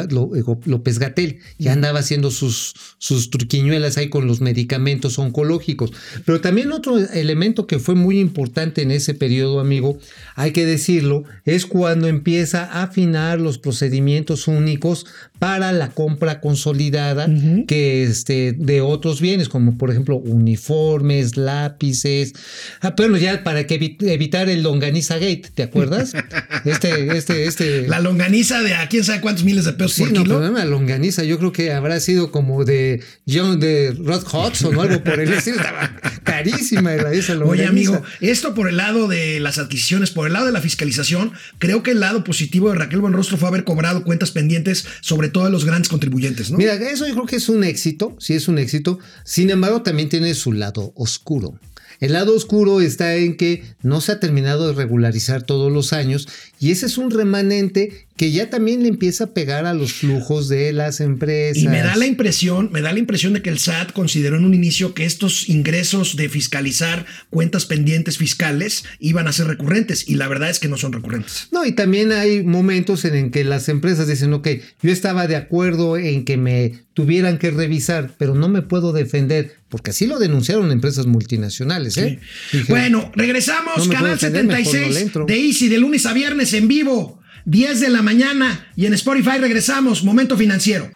[0.66, 5.90] López Gatel, que andaba haciendo sus, sus truquiñuelas ahí con los medicamentos oncológicos.
[6.26, 9.98] Pero también otro elemento que fue muy importante en ese periodo, amigo,
[10.34, 15.06] hay que decirlo, es cuando empieza a afinar los procedimientos únicos
[15.38, 17.26] para la compra consolidada
[17.66, 22.34] que este, de otros bienes, como por ejemplo uniformes, lápices.
[22.80, 26.12] Ah, pero ya para que evi- evitar el longaniza gate, ¿te acuerdas?
[26.64, 27.88] Este, este, este.
[27.88, 30.38] La longaniza de a quién sabe cuántos miles de pesos Sí, por no, kilo.
[30.38, 35.04] una longaniza, yo creo que habrá sido como de John de Rod Hudson o algo
[35.04, 35.58] por el estilo.
[35.58, 37.52] Estaba carísima era esa longaniza.
[37.52, 41.32] Oye, amigo, esto por el lado de las adquisiciones, por el lado de la fiscalización,
[41.58, 45.44] creo que el lado positivo de Raquel Buenrostro fue haber cobrado cuentas pendientes sobre todo
[45.44, 46.56] a los grandes contribuyentes, ¿no?
[46.56, 48.98] Mira, eso yo creo que es un éxito, sí es un éxito.
[49.24, 51.58] Sin embargo, también tiene su lado oscuro.
[52.00, 56.28] El lado oscuro está en que no se ha terminado de regularizar todos los años
[56.64, 60.48] y ese es un remanente que ya también le empieza a pegar a los flujos
[60.48, 61.62] de las empresas.
[61.62, 64.46] Y me da la impresión, me da la impresión de que el SAT consideró en
[64.46, 70.14] un inicio que estos ingresos de fiscalizar cuentas pendientes fiscales iban a ser recurrentes y
[70.14, 71.48] la verdad es que no son recurrentes.
[71.52, 74.48] No, y también hay momentos en, en que las empresas dicen, ok,
[74.80, 79.56] yo estaba de acuerdo en que me tuvieran que revisar, pero no me puedo defender,
[79.68, 81.96] porque así lo denunciaron empresas multinacionales.
[81.98, 82.20] ¿eh?
[82.52, 85.26] Dijeron, Bueno, regresamos, No Canal puedo defender, mejor no le 76 entro.
[85.26, 89.38] de Easy de lunes a viernes en vivo, 10 de la mañana y en Spotify
[89.38, 90.90] regresamos, Momento Financiero.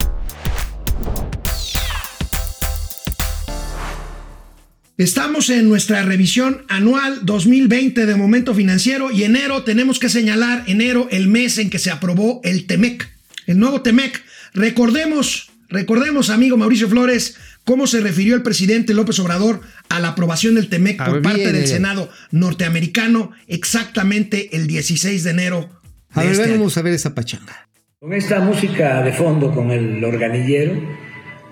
[4.96, 11.06] Estamos en nuestra revisión anual 2020 de Momento Financiero y enero tenemos que señalar enero
[11.10, 13.08] el mes en que se aprobó el TEMEC,
[13.46, 14.24] el nuevo TEMEC.
[14.54, 17.36] Recordemos, recordemos amigo Mauricio Flores,
[17.68, 21.22] cómo se refirió el presidente López Obrador a la aprobación del TEMEC A por ver,
[21.22, 25.68] parte del Senado norteamericano exactamente el 16 de enero.
[26.14, 26.60] A de ver, este año.
[26.60, 27.68] vamos a ver esa pachanga.
[28.00, 30.80] Con esta música de fondo, con el organillero,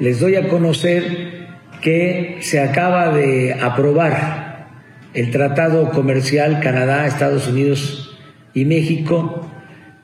[0.00, 1.48] les doy a conocer
[1.83, 4.70] que se acaba de aprobar
[5.12, 8.16] el Tratado Comercial Canadá, Estados Unidos
[8.55, 9.52] y México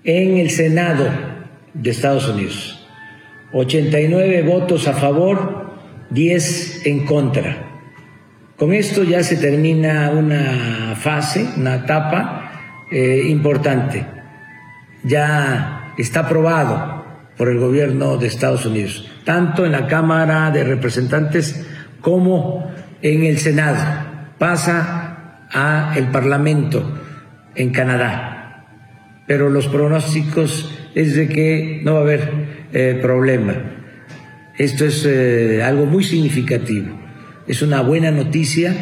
[0.05, 1.09] en el Senado
[1.73, 2.87] de Estados Unidos.
[3.55, 5.62] 89 votos a favor,
[6.13, 7.69] 10 en contra.
[8.57, 14.07] Con esto ya se termina una fase, una etapa eh, importante
[15.03, 17.05] ya está aprobado
[17.37, 21.67] por el gobierno de Estados Unidos, tanto en la Cámara de Representantes
[22.01, 22.71] como
[23.01, 23.79] en el Senado.
[24.39, 26.99] Pasa a el Parlamento
[27.55, 28.65] en Canadá.
[29.27, 32.33] Pero los pronósticos es de que no va a haber
[32.73, 33.55] eh, problema.
[34.59, 36.89] Esto es eh, algo muy significativo.
[37.47, 38.75] Es una buena noticia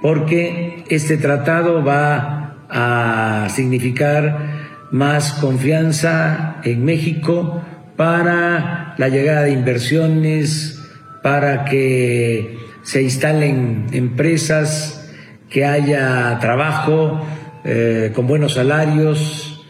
[0.00, 7.62] porque este tratado va a significar más confianza en México
[7.96, 10.82] para la llegada de inversiones,
[11.22, 15.12] para que se instalen empresas,
[15.50, 17.24] que haya trabajo
[17.64, 19.64] eh, con buenos salarios,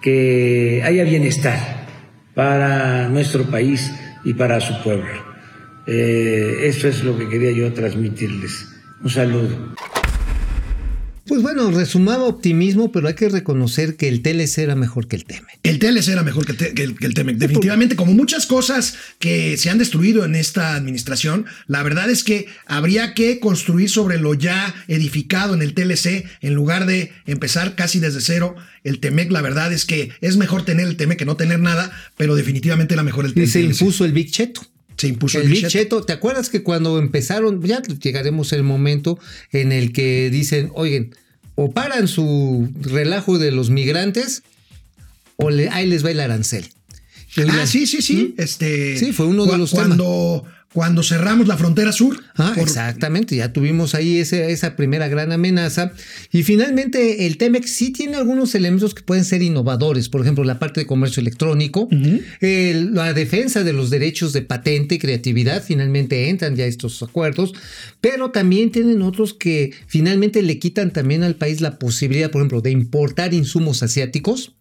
[0.00, 1.58] que haya bienestar
[2.34, 3.92] para nuestro país
[4.26, 5.06] y para su pueblo.
[5.86, 8.74] Eh, eso es lo que quería yo transmitirles.
[9.00, 9.72] Un saludo.
[11.26, 15.24] Pues bueno, resumaba optimismo, pero hay que reconocer que el TLC era mejor que el
[15.24, 15.58] TEMEC.
[15.64, 17.96] El TLC era mejor que, te- que el, que el Temec, definitivamente.
[17.96, 23.14] Como muchas cosas que se han destruido en esta administración, la verdad es que habría
[23.14, 28.20] que construir sobre lo ya edificado en el TLC en lugar de empezar casi desde
[28.20, 28.54] cero.
[28.84, 31.90] El Temec, la verdad es que es mejor tener el Temec que no tener nada,
[32.16, 33.80] pero definitivamente era mejor el, Y el se TLC.
[33.80, 34.62] impuso el Big Cheto.
[34.96, 35.68] Se impuso el Big Cheto.
[35.70, 39.18] Cheto, ¿te acuerdas que cuando empezaron, ya llegaremos al momento
[39.52, 41.14] en el que dicen, oigan,
[41.54, 44.42] o paran su relajo de los migrantes,
[45.36, 46.68] o le- ahí les va el arancel.
[47.38, 48.34] Ah, la- sí, sí, sí.
[48.36, 48.40] ¿Mm?
[48.40, 50.44] Este, Sí, fue uno de los cuando,
[50.76, 52.22] cuando cerramos la frontera sur.
[52.34, 55.92] Ah, por- exactamente, ya tuvimos ahí ese- esa primera gran amenaza.
[56.30, 60.58] Y finalmente el TEMEX sí tiene algunos elementos que pueden ser innovadores, por ejemplo, la
[60.58, 61.88] parte de comercio electrónico,
[62.42, 67.54] el- la defensa de los derechos de patente y creatividad, finalmente entran ya estos acuerdos,
[68.02, 72.60] pero también tienen otros que finalmente le quitan también al país la posibilidad, por ejemplo,
[72.60, 74.52] de importar insumos asiáticos.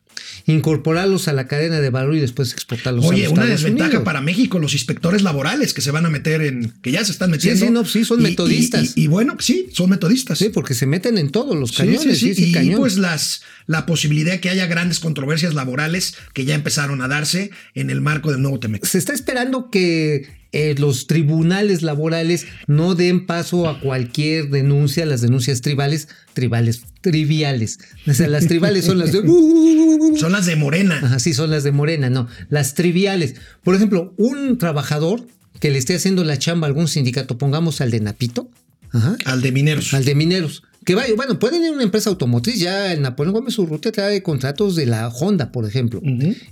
[0.45, 3.89] Incorporarlos a la cadena de valor y después exportarlos a Oye, los una Estados desventaja
[3.89, 4.03] Unidos.
[4.05, 7.29] para México, los inspectores laborales que se van a meter en, que ya se están
[7.29, 7.65] Sí, metiendo.
[7.65, 8.93] sí, no, sí, son Y- metodistas.
[8.95, 10.37] Y, y- y bueno, sí, son metodistas.
[10.37, 12.01] Sí, porque se meten en todos los Sí, cañones.
[12.01, 12.35] sí, sí.
[12.35, 12.79] sí, sí, y cañón.
[12.79, 17.51] pues las, la posibilidad de que haya grandes controversias laborales que ya empezaron a darse
[17.73, 18.89] en el marco del nuevo Temex.
[18.89, 25.19] se está esperando que eh, los tribunales laborales no den paso a cualquier denuncia, las
[25.19, 27.77] denuncias tribales, tribales, triviales.
[28.07, 29.21] O sea, las tribales son las de...
[30.17, 30.99] Son las de Morena.
[31.03, 32.27] Ajá, sí, son las de Morena, no.
[32.49, 33.35] Las triviales.
[33.63, 35.27] Por ejemplo, un trabajador
[35.59, 38.49] que le esté haciendo la chamba a algún sindicato, pongamos al de Napito,
[38.91, 39.93] ajá, Al de mineros.
[39.93, 40.63] al de mineros.
[40.85, 44.21] Que vaya, bueno, pueden ir a una empresa automotriz, ya el Napoleón Gómez Urrutia trae
[44.21, 45.99] contratos de la Honda, por ejemplo.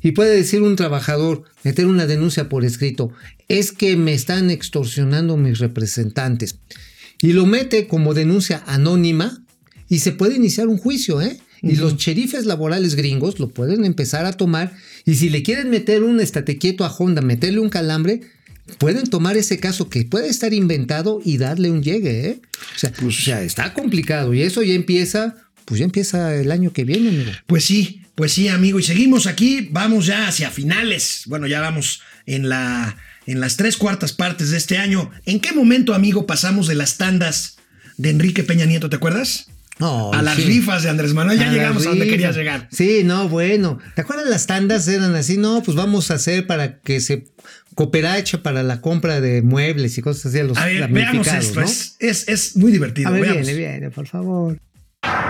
[0.02, 3.12] Y puede decir un trabajador, meter una denuncia por escrito,
[3.48, 6.58] es que me están extorsionando mis representantes.
[7.22, 9.44] Y lo mete como denuncia anónima
[9.88, 11.40] y se puede iniciar un juicio, ¿eh?
[11.62, 14.74] Y los cherifes laborales gringos lo pueden empezar a tomar.
[15.06, 18.20] Y si le quieren meter un estate quieto a Honda, meterle un calambre,
[18.78, 22.42] pueden tomar ese caso que puede estar inventado y darle un llegue, ¿eh?
[22.76, 26.74] O sea, o sea, está complicado y eso ya empieza, pues ya empieza el año
[26.74, 27.32] que viene, amigo.
[27.48, 28.80] Pues sí, pues sí, amigo.
[28.80, 31.24] Y seguimos aquí, vamos ya hacia finales.
[31.26, 35.10] Bueno, ya vamos en la en las tres cuartas partes de este año.
[35.26, 37.58] ¿En qué momento, amigo, pasamos de las tandas
[37.98, 39.48] de Enrique Peña Nieto, te acuerdas?
[39.80, 40.44] No, a las sí.
[40.44, 41.40] rifas de Andrés Manuel.
[41.40, 42.68] Ya A llegamos a donde querías llegar.
[42.72, 43.80] Sí, no, bueno.
[43.96, 45.38] ¿Te acuerdas las tandas eran así?
[45.38, 47.26] No, pues vamos a hacer para que se
[47.76, 51.60] cooperacha para la compra de muebles y cosas así a los A ver, veamos esto.
[51.60, 51.66] ¿no?
[51.66, 53.10] Es, es, es muy divertido.
[53.10, 53.46] A ver, veamos.
[53.46, 54.58] viene, viene, por favor.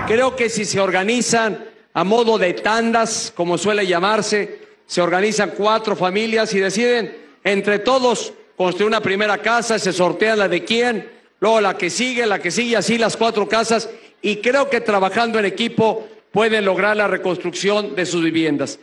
[0.06, 5.96] Creo que si se organizan a modo de tandas, como suele llamarse, se organizan cuatro
[5.96, 11.08] familias y deciden entre todos construir una primera casa, se sortea la de quién,
[11.40, 13.88] luego la que sigue, la que sigue, así las cuatro casas,
[14.22, 18.78] y creo que trabajando en equipo pueden lograr la reconstrucción de sus viviendas.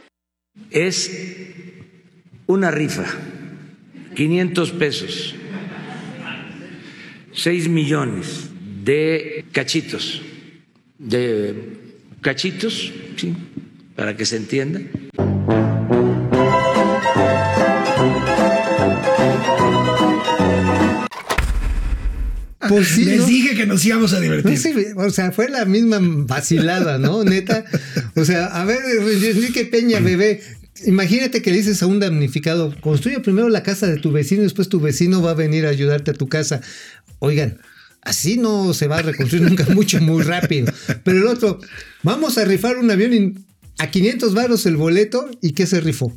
[0.69, 1.11] Es
[2.47, 3.05] una rifa,
[4.15, 5.35] 500 pesos,
[7.33, 8.49] 6 millones
[8.83, 10.21] de cachitos,
[10.97, 11.55] de
[12.21, 13.33] cachitos, sí,
[13.95, 14.81] para que se entienda.
[22.69, 23.25] Pues sí, Les ¿no?
[23.25, 24.51] dije que nos íbamos a divertir.
[24.51, 27.23] No sé, o sea, fue la misma vacilada, ¿no?
[27.23, 27.65] Neta.
[28.15, 28.79] O sea, a ver,
[29.23, 30.41] Enrique Peña, bebé.
[30.85, 34.45] Imagínate que le dices a un damnificado, construye primero la casa de tu vecino y
[34.45, 36.61] después tu vecino va a venir a ayudarte a tu casa.
[37.19, 37.59] Oigan,
[38.01, 40.71] así no se va a reconstruir nunca mucho, muy rápido.
[41.03, 41.59] Pero el otro,
[42.03, 43.45] vamos a rifar un avión
[43.77, 46.15] a 500 varos el boleto y ¿qué se rifó?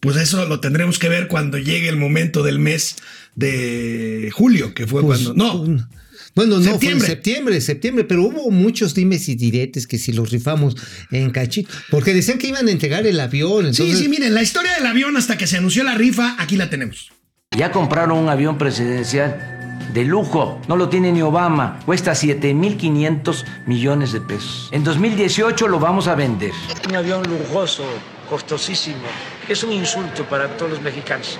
[0.00, 2.96] Pues eso lo tendremos que ver cuando llegue el momento del mes
[3.34, 5.34] de julio, que fue Pues, cuando.
[5.34, 5.88] No,
[6.34, 6.78] Bueno, no, Septiembre.
[6.78, 10.76] fue en septiembre, septiembre, pero hubo muchos dimes y diretes que si los rifamos
[11.10, 13.66] en cachito, porque decían que iban a entregar el avión.
[13.66, 16.56] Entonces, sí, sí, miren, la historia del avión hasta que se anunció la rifa, aquí
[16.56, 17.10] la tenemos.
[17.56, 19.60] Ya compraron un avión presidencial
[19.92, 24.68] de lujo, no lo tiene ni Obama, cuesta 7.500 millones de pesos.
[24.72, 26.52] En 2018 lo vamos a vender.
[26.88, 27.84] Un avión lujoso,
[28.28, 29.02] costosísimo,
[29.48, 31.38] es un insulto para todos los mexicanos.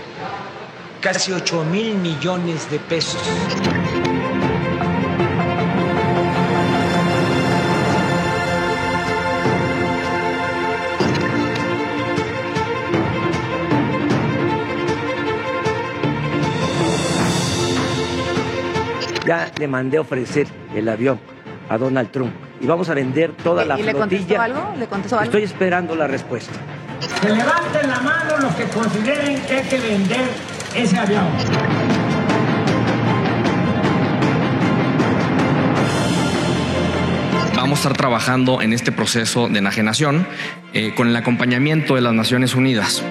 [1.01, 3.21] Casi 8 mil millones de pesos.
[19.31, 21.21] Ya le mandé a ofrecer el avión
[21.69, 24.01] a Donald Trump y vamos a vender toda la ¿Y le flotilla.
[24.19, 24.75] contestó algo?
[24.77, 25.25] ¿Le contestó algo?
[25.27, 26.59] Estoy esperando la respuesta.
[27.23, 30.29] Que levanten la mano los que consideren que hay que vender
[30.75, 31.23] ese avión.
[37.55, 40.27] Vamos a estar trabajando en este proceso de enajenación
[40.73, 43.05] eh, con el acompañamiento de las Naciones Unidas.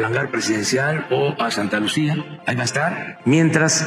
[0.00, 2.16] Al hangar presidencial o a Santa Lucía.
[2.46, 3.86] Ahí va a estar mientras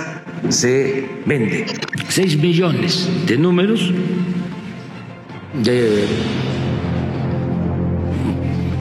[0.50, 1.66] se vende.
[2.10, 3.92] 6 millones de números
[5.64, 6.06] de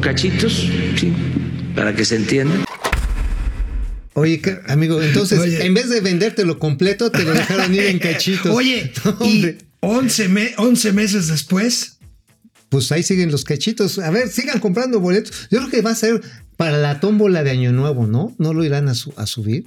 [0.00, 1.12] cachitos, sí,
[1.74, 2.54] para que se entienda.
[4.14, 5.64] Oye, amigo, entonces, Oye.
[5.64, 8.54] en vez de vendértelo completo, te lo dejaron ir en cachitos.
[8.54, 9.58] Oye, No, y hombre.
[9.80, 11.98] 11, me- 11 meses después,
[12.68, 13.98] Pues ahí siguen los cachitos.
[13.98, 15.48] A ver, sigan comprando boletos.
[15.50, 16.20] Yo creo que va a ser
[16.56, 18.34] para la tómbola de Año Nuevo, ¿no?
[18.38, 19.64] ¿No lo irán a, su- a subir?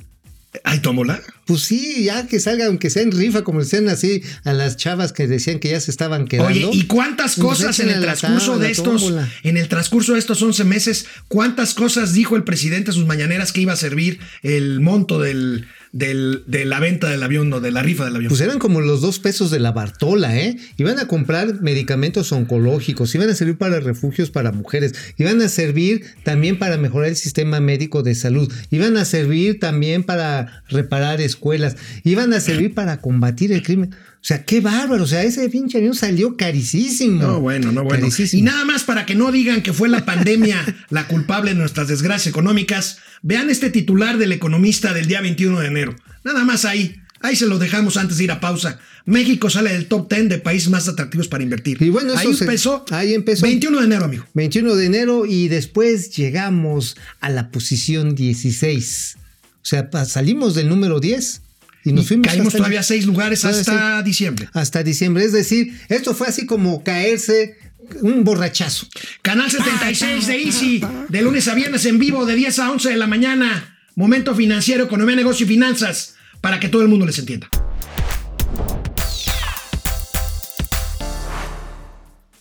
[0.64, 1.22] ¿hay tómbola?
[1.48, 5.12] Pues sí, ya que salga, aunque sea en rifa, como decían así a las chavas
[5.12, 6.70] que decían que ya se estaban quedando.
[6.70, 9.14] Oye, ¿y cuántas Pues cosas en el transcurso tabla, de estos,
[9.44, 13.52] en el transcurso de estos 11 meses, cuántas cosas dijo el presidente en sus mañaneras
[13.52, 17.72] que iba a servir el monto del, del- de la venta del avión o de
[17.72, 18.28] la rifa del avión?
[18.28, 20.58] Pues eran como los dos pesos de la Bartola, ¿eh?
[20.76, 26.04] Iban a comprar medicamentos oncológicos, iban a servir para refugios para mujeres, iban a servir
[26.24, 31.78] también para mejorar el sistema médico de salud, iban a servir también para reparar escuelas,
[32.04, 33.96] iban a servir para combatir el crimen.
[34.26, 37.22] O sea, qué bárbaro, o sea, ese pinche avión salió carísimo.
[37.22, 38.10] No, bueno, no, bueno.
[38.10, 38.40] Carísimo.
[38.40, 41.90] Y nada más para que no digan que fue la pandemia la culpable de nuestras
[41.90, 45.96] desgracias económicas, vean este titular del economista del día 21 de enero.
[46.24, 46.96] Nada más ahí.
[47.22, 48.80] Ahí se lo dejamos antes de ir a pausa.
[49.06, 51.80] México sale del top 10 de países más atractivos para invertir.
[51.84, 52.84] Y bueno, eso ahí se- empezó.
[52.90, 53.44] ahí empezó.
[53.46, 54.26] 21 de enero, amigo.
[54.34, 59.18] 21 de enero y después llegamos a la posición 16.
[59.18, 59.22] O
[59.62, 61.44] sea, salimos del número 10
[61.86, 64.50] y nos Y fuimos caímos hasta- todavía seis lugares hasta diciembre.
[64.54, 65.24] hasta diciembre.
[65.24, 67.58] Es decir, esto fue así como caerse
[68.02, 68.88] un borrachazo.
[69.22, 72.98] Canal 76 de Easy, de lunes a viernes en vivo, de 10 a 11 de
[72.98, 73.78] la mañana.
[73.96, 77.48] Momento financiero, economía, negocio y finanzas, para que todo el mundo les entienda.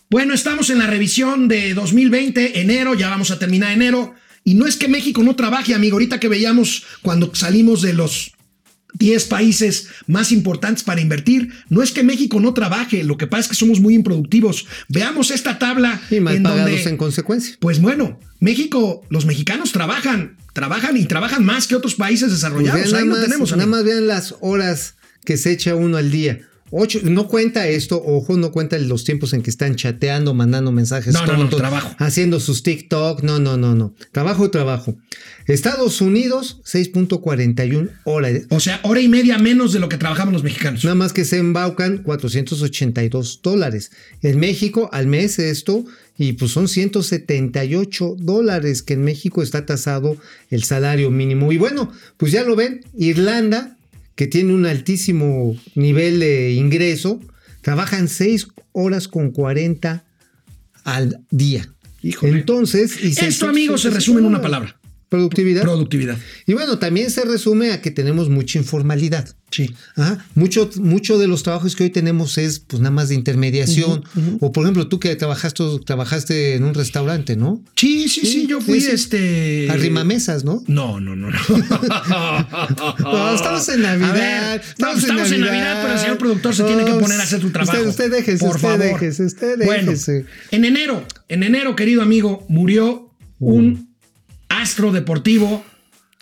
[0.09, 4.13] Bueno, estamos en la revisión de 2020, enero, ya vamos a terminar enero.
[4.43, 5.95] Y no es que México no trabaje, amigo.
[5.95, 8.31] Ahorita que veíamos cuando salimos de los
[8.97, 11.51] 10 países más importantes para invertir.
[11.69, 14.65] No es que México no trabaje, lo que pasa es que somos muy improductivos.
[14.89, 17.55] Veamos esta tabla Y mal en pagados donde, en consecuencia.
[17.59, 22.73] pues bueno, México, los mexicanos trabajan, trabajan y trabajan más que otros países Pues desarrollados.
[22.81, 23.51] vean, Ahí nada, lo más, tenemos.
[23.51, 23.77] nada amigo.
[23.77, 26.41] más vean las horas que se echa uno al día.
[26.77, 31.13] Ocho, no cuenta esto, ojo, no cuenta los tiempos en que están chateando, mandando mensajes
[31.13, 31.95] No, no, no, tontos, trabajo.
[31.99, 33.95] haciendo sus TikTok, no, no, no, no.
[34.11, 34.97] Trabajo, trabajo.
[35.47, 38.41] Estados Unidos, 6.41 horas.
[38.49, 40.83] O sea, hora y media menos de lo que trabajamos los mexicanos.
[40.83, 43.91] Nada más que se embaucan 482 dólares.
[44.21, 45.85] En México, al mes esto,
[46.17, 50.17] y pues son 178 dólares que en México está tasado
[50.49, 51.51] el salario mínimo.
[51.51, 53.74] Y bueno, pues ya lo ven, Irlanda,
[54.15, 57.19] que tiene un altísimo nivel de ingreso,
[57.61, 60.05] trabajan 6 horas con 40
[60.83, 61.69] al día.
[62.01, 62.39] Híjole.
[62.39, 64.79] Entonces, y Esto, amigos, se resume en una palabra.
[65.15, 65.61] Productividad.
[65.63, 66.17] Productividad.
[66.45, 69.35] Y bueno, también se resume a que tenemos mucha informalidad.
[69.51, 69.73] Sí.
[69.95, 70.25] Ajá.
[70.33, 74.03] Mucho, mucho de los trabajos que hoy tenemos es pues nada más de intermediación.
[74.41, 77.63] O por ejemplo, tú que trabajaste, trabajaste en un restaurante, ¿no?
[77.75, 79.67] Sí, sí, sí, yo fui este.
[79.69, 80.61] Arrimamesas, ¿no?
[80.67, 81.37] No, no, no, no.
[82.99, 84.09] No, estamos en Navidad.
[84.09, 87.23] A ver, no, estamos en Navidad, pero el señor productor se tiene que poner a
[87.23, 87.77] hacer su trabajo.
[87.77, 88.79] Usted, usted déjese, por usted favor.
[88.85, 90.25] déjese, usted Bueno, déjese.
[90.51, 93.09] en enero, en enero, querido amigo, murió
[93.39, 93.94] un
[94.65, 95.63] astro deportivo,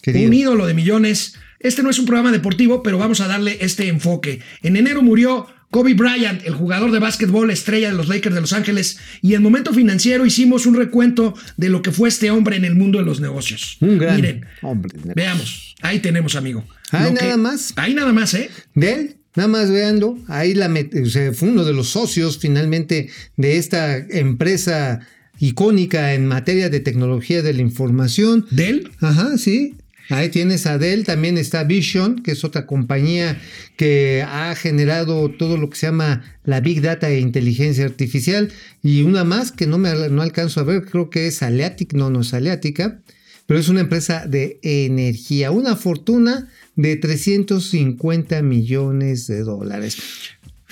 [0.06, 1.36] un ídolo de millones.
[1.62, 4.42] Este no es un programa deportivo, pero vamos a darle este enfoque.
[4.64, 8.52] En enero murió Kobe Bryant, el jugador de básquetbol estrella de los Lakers de Los
[8.52, 12.66] Ángeles, y en momento financiero hicimos un recuento de lo que fue este hombre en
[12.66, 13.78] el mundo de los negocios.
[13.80, 14.92] Un gran Miren, hombre.
[15.16, 16.66] veamos, ahí tenemos, amigo.
[16.92, 17.72] Ahí que- nada más.
[17.78, 18.50] Ahí nada más, ¿eh?
[18.76, 19.16] de él.
[19.36, 25.00] Nada más veando, ahí la met- fue uno de los socios finalmente de esta empresa
[25.40, 28.46] icónica en materia de tecnología de la información.
[28.52, 28.92] ¿Del?
[29.00, 29.76] Ajá, sí.
[30.10, 33.40] Ahí tienes a Dell, también está Vision, que es otra compañía
[33.78, 38.52] que ha generado todo lo que se llama la Big Data e inteligencia artificial.
[38.82, 42.10] Y una más que no me no alcanzo a ver, creo que es Aleatic, no,
[42.10, 43.00] no es Aleática,
[43.48, 49.98] pero es una empresa de energía, una fortuna de 350 millones de dólares.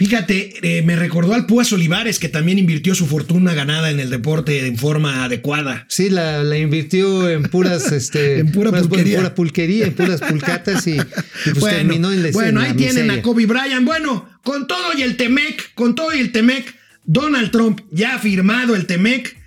[0.04, 4.10] Fíjate, eh, me recordó al Púas Olivares, que también invirtió su fortuna ganada en el
[4.10, 5.86] deporte en forma adecuada.
[5.90, 9.18] Sí, la, la invirtió en puras, este, En pura puras- pulquería.
[9.20, 13.04] pura pulquería, en puras pulcatas y, y pues terminó en la bueno, en ahí tienen
[13.04, 13.20] miseria.
[13.20, 13.86] a Kobe Bryant.
[13.86, 16.74] Bueno, con todo y el Temec, con todo y el Temec,
[17.06, 19.38] Donald Trump ya ha firmado el Temec,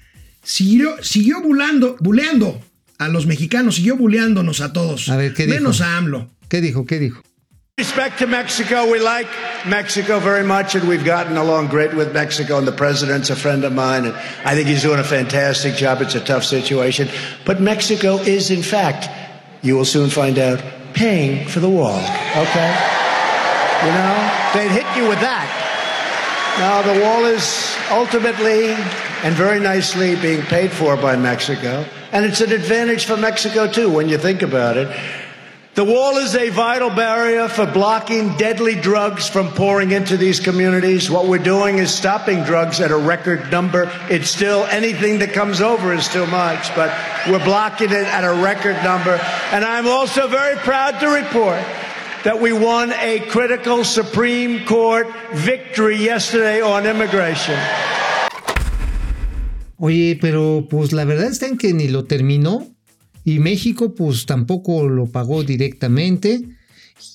[0.45, 2.65] siguió, siguió bulando, buleando
[2.99, 5.09] a los mexicanos, siguió buleándonos a todos.
[5.09, 5.57] A ver, ¿qué dijo?
[5.59, 6.31] Menos a AMLO.
[6.49, 6.87] ¿Qué dijo?
[6.87, 7.25] ¿Qué dijo?
[7.77, 8.89] Respect to Mexico.
[8.89, 9.27] We like
[9.67, 12.57] Mexico very much, and we've gotten along great with Mexico.
[12.57, 14.15] And the president's a friend of mine, and
[14.45, 16.01] I think he's doing a fantastic job.
[16.01, 17.09] It's a tough situation.
[17.45, 19.09] But Mexico is, in fact,
[19.63, 20.63] you will soon find out,
[20.93, 21.99] paying for the wall.
[21.99, 22.71] Okay?
[23.83, 25.51] You know, they'd hit you with that.
[26.61, 28.69] Now, the wall is ultimately
[29.25, 31.85] and very nicely being paid for by Mexico.
[32.13, 34.97] And it's an advantage for Mexico, too, when you think about it.
[35.75, 41.11] The wall is a vital barrier for blocking deadly drugs from pouring into these communities.
[41.11, 43.91] What we're doing is stopping drugs at a record number.
[44.09, 46.95] It's still anything that comes over is too much, but
[47.27, 49.19] we're blocking it at a record number.
[49.51, 51.59] And I'm also very proud to report
[52.23, 57.59] that we won a critical Supreme Court victory yesterday on immigration.
[59.81, 62.74] Oye, pero pues la verdad en que ni lo terminó
[63.25, 66.43] y México pues tampoco lo pagó directamente.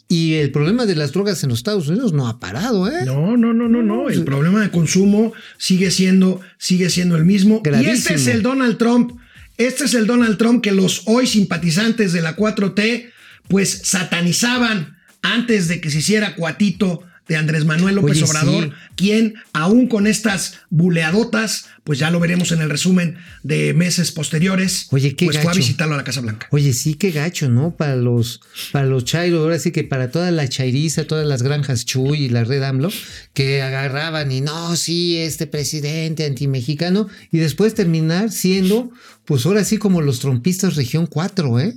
[0.07, 3.05] Y el problema de las drogas en los Estados Unidos no ha parado, ¿eh?
[3.05, 4.09] No, no, no, no, no.
[4.09, 7.61] El problema de consumo sigue siendo, sigue siendo el mismo.
[7.63, 9.13] Y este es el Donald Trump.
[9.57, 13.09] Este es el Donald Trump que los hoy simpatizantes de la 4T
[13.47, 18.71] pues satanizaban antes de que se hiciera cuatito de Andrés Manuel López Oye, Obrador, sí.
[18.95, 24.87] quien aún con estas buleadotas, pues ya lo veremos en el resumen de meses posteriores,
[24.91, 25.59] Oye, qué pues fue a gacho.
[25.59, 26.47] visitarlo a la Casa Blanca.
[26.51, 27.71] Oye, sí, qué gacho, ¿no?
[27.75, 31.85] Para los, para los chairos, ahora sí que para toda la chairiza, todas las granjas
[31.85, 32.89] Chuy y la red AMLO,
[33.33, 38.91] que agarraban y no, sí, este presidente antimexicano, y después terminar siendo,
[39.25, 41.75] pues ahora sí como los trompistas región 4, ¿eh?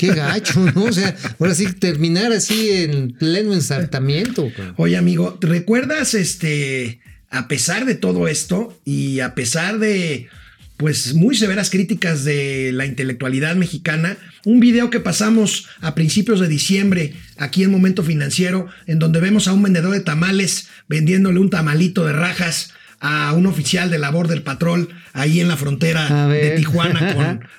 [0.00, 0.84] Qué gacho, ¿no?
[0.84, 4.50] O sea, ahora sí terminar así en pleno ensartamiento.
[4.76, 10.28] Oye, amigo, ¿recuerdas este, a pesar de todo esto y a pesar de,
[10.78, 16.48] pues, muy severas críticas de la intelectualidad mexicana, un video que pasamos a principios de
[16.48, 21.50] diciembre aquí en Momento Financiero, en donde vemos a un vendedor de tamales vendiéndole un
[21.50, 26.50] tamalito de rajas a un oficial de labor del patrol ahí en la frontera de.
[26.52, 27.14] Tijuana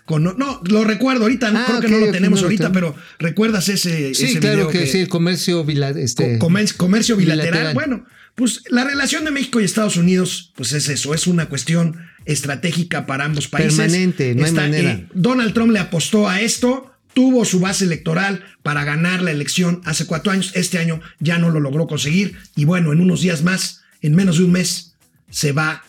[0.05, 2.95] con, con- no, lo recuerdo ahorita, Ah, creo que no lo tenemos no ahorita, pero
[3.19, 5.65] ¿recuerdas ese, Sí, ese claro video que, sí, el comercio
[5.97, 7.51] este, Co- comer- comercio bilateral.
[7.51, 7.73] bilateral.
[7.73, 11.97] Bueno, pues la relación de México y Estados Unidos, pues es eso, es una cuestión
[12.25, 13.75] estratégica para ambos países.
[13.77, 14.91] Permanente, no hay manera.
[14.91, 19.81] eh, Donald Trump le apostó a esto, tuvo su base electoral para ganar la elección
[19.85, 20.51] hace cuatro años.
[20.55, 24.37] Este año ya no lo logró conseguir y bueno, en unos días más, en menos
[24.37, 24.95] de un mes,
[25.29, 25.83] se va,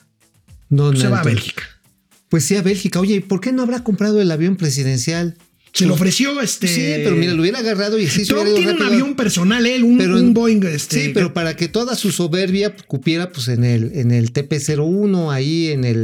[0.76, 1.24] Donald se va a.
[1.24, 1.62] Bélgica.
[2.28, 2.98] Pues sí, a Bélgica.
[3.00, 5.36] Oye, ¿y ¿por qué no habrá comprado el avión presidencial?
[5.74, 6.68] Se lo ofreció este.
[6.68, 9.96] Sí, pero mira, lo hubiera agarrado y así Trump tiene un avión personal, él, un,
[9.96, 10.62] Pero- un Boeing.
[10.64, 15.32] Este, sí, pero para que toda su soberbia cupiera pues en el, en el TP-01,
[15.32, 15.96] ahí en el,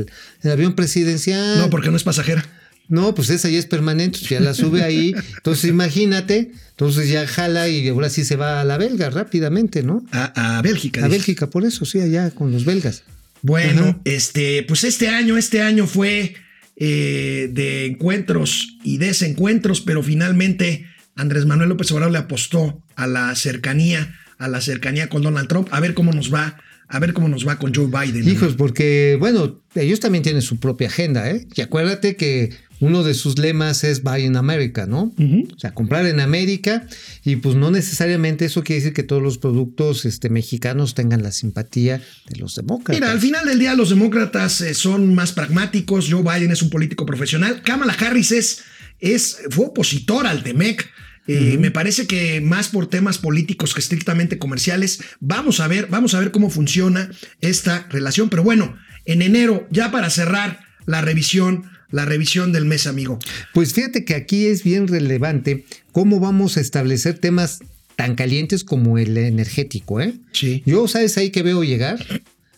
[0.42, 1.58] en el avión presidencial.
[1.58, 2.46] No, porque no es pasajera.
[2.88, 5.14] No, pues esa ya es permanente, ya la sube ahí.
[5.36, 10.02] Entonces imagínate, entonces ya jala y ahora sí se va a la belga rápidamente, ¿no?
[10.12, 11.00] A, a Bélgica.
[11.02, 11.18] A dices.
[11.18, 13.02] Bélgica, por eso, sí, allá con los belgas.
[13.42, 16.34] Bueno, este, pues este año, este año fue
[16.76, 20.86] eh, de encuentros y desencuentros, pero finalmente
[21.16, 25.68] Andrés Manuel López Obrador le apostó a la cercanía, a la cercanía con Donald Trump,
[25.72, 26.56] a ver cómo nos va,
[26.88, 28.28] a ver cómo nos va con Joe Biden.
[28.28, 31.46] Hijos, porque, bueno, ellos también tienen su propia agenda, ¿eh?
[31.54, 32.50] Y acuérdate que
[32.80, 35.12] uno de sus lemas es Buy in America, ¿no?
[35.54, 36.86] O sea, comprar en América
[37.24, 41.32] y pues no necesariamente eso quiere decir que todos los productos este, mexicanos tengan la
[41.32, 43.00] simpatía de los demócratas.
[43.00, 46.70] Mira, al final del día los demócratas eh, son más pragmáticos, Joe Biden es un
[46.70, 48.62] político profesional, Kamala Harris es,
[49.00, 50.88] es fue opositor al TEMEC.
[51.30, 55.00] Eh, Me parece que más por temas políticos que estrictamente comerciales.
[55.20, 57.10] Vamos a ver, vamos a ver cómo funciona
[57.42, 58.30] esta relación.
[58.30, 63.18] Pero bueno, en enero, ya para cerrar la revisión, la revisión del mes, amigo.
[63.54, 67.60] Pues fíjate que aquí es bien relevante cómo vamos a establecer temas
[67.96, 70.14] tan calientes como el energético, ¿eh?
[70.32, 70.62] Sí.
[70.66, 71.98] Yo, ¿sabes ahí que veo llegar?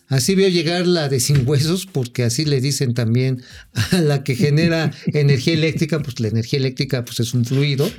[0.07, 3.41] Así veo llegar la de sin huesos, porque así le dicen también
[3.91, 7.89] a la que genera energía eléctrica, pues la energía eléctrica pues es un fluido.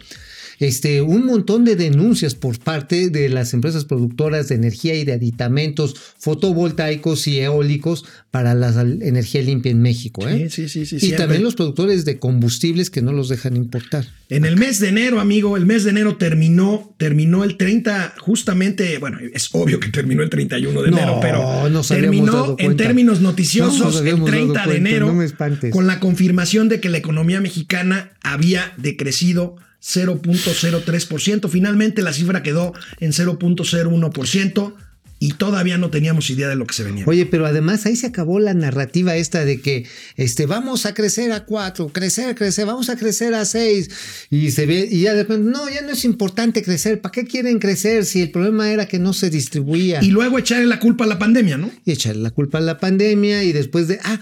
[0.63, 5.13] Este, un montón de denuncias por parte de las empresas productoras de energía y de
[5.13, 8.69] aditamentos fotovoltaicos y eólicos para la
[9.01, 10.29] energía limpia en México.
[10.29, 10.49] ¿eh?
[10.51, 11.19] Sí, sí, sí, sí, y siempre.
[11.19, 14.07] también los productores de combustibles que no los dejan importar.
[14.29, 18.99] En el mes de enero, amigo, el mes de enero terminó, terminó el 30, justamente,
[18.99, 23.21] bueno, es obvio que terminó el 31 de No, enero, pero nos terminó en términos
[23.21, 26.99] No noticiosos el habíamos dado 30 de enero no con la confirmación de que la
[26.99, 31.49] economía mexicana había decrecido 0.03%.
[31.49, 34.75] Finalmente la cifra quedó en 0.01%.
[35.19, 37.05] y todavía no teníamos idea de lo que se venía.
[37.07, 41.31] Oye, pero además ahí se acabó la narrativa esta de que este, vamos a crecer
[41.31, 43.89] a cuatro, crecer, crecer, vamos a crecer a seis.
[44.31, 47.01] Y se ve, y ya de repente, no, ya no es importante crecer.
[47.01, 50.03] ¿Para qué quieren crecer si el problema era que no se distribuía?
[50.03, 51.71] Y luego echarle la culpa a la pandemia, ¿no?
[51.85, 54.19] Y echarle la culpa a la pandemia y después de, ah,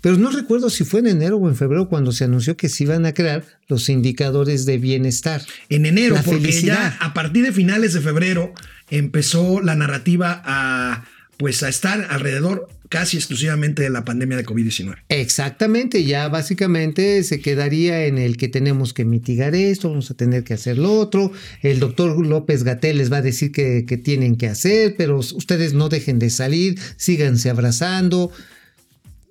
[0.00, 2.84] pero no recuerdo si fue en enero o en febrero cuando se anunció que se
[2.84, 5.42] iban a crear los indicadores de bienestar.
[5.68, 6.96] En enero, La porque felicidad.
[6.98, 8.52] ya a partir de finales de febrero
[8.90, 11.04] empezó la narrativa a
[11.36, 14.96] pues a estar alrededor casi exclusivamente de la pandemia de COVID-19.
[15.08, 20.44] Exactamente, ya básicamente se quedaría en el que tenemos que mitigar esto, vamos a tener
[20.44, 21.32] que hacer lo otro.
[21.62, 25.72] El doctor López Gatel les va a decir que, que tienen que hacer, pero ustedes
[25.72, 28.32] no dejen de salir, síganse abrazando.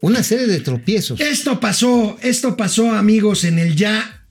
[0.01, 1.19] Una serie de tropiezos.
[1.19, 4.23] Esto pasó, esto pasó, amigos, en el ya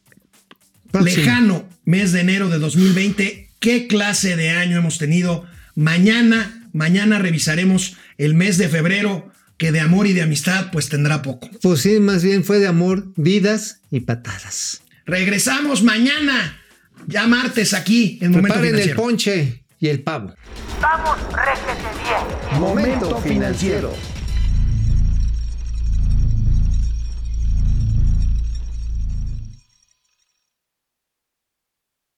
[0.91, 1.17] Próximo.
[1.17, 3.51] lejano mes de enero de 2020.
[3.59, 5.45] ¿Qué clase de año hemos tenido?
[5.75, 11.21] Mañana, mañana revisaremos el mes de febrero, que de amor y de amistad pues tendrá
[11.23, 11.51] poco.
[11.63, 14.83] Pues sí, más bien fue de amor, vidas y patadas.
[15.05, 16.61] Regresamos mañana,
[17.07, 19.03] ya martes aquí en Momento Preparen el Financiero.
[19.03, 20.35] ponche y el pavo.
[20.81, 22.61] Vamos, réjete bien.
[22.61, 23.95] Momento financiero.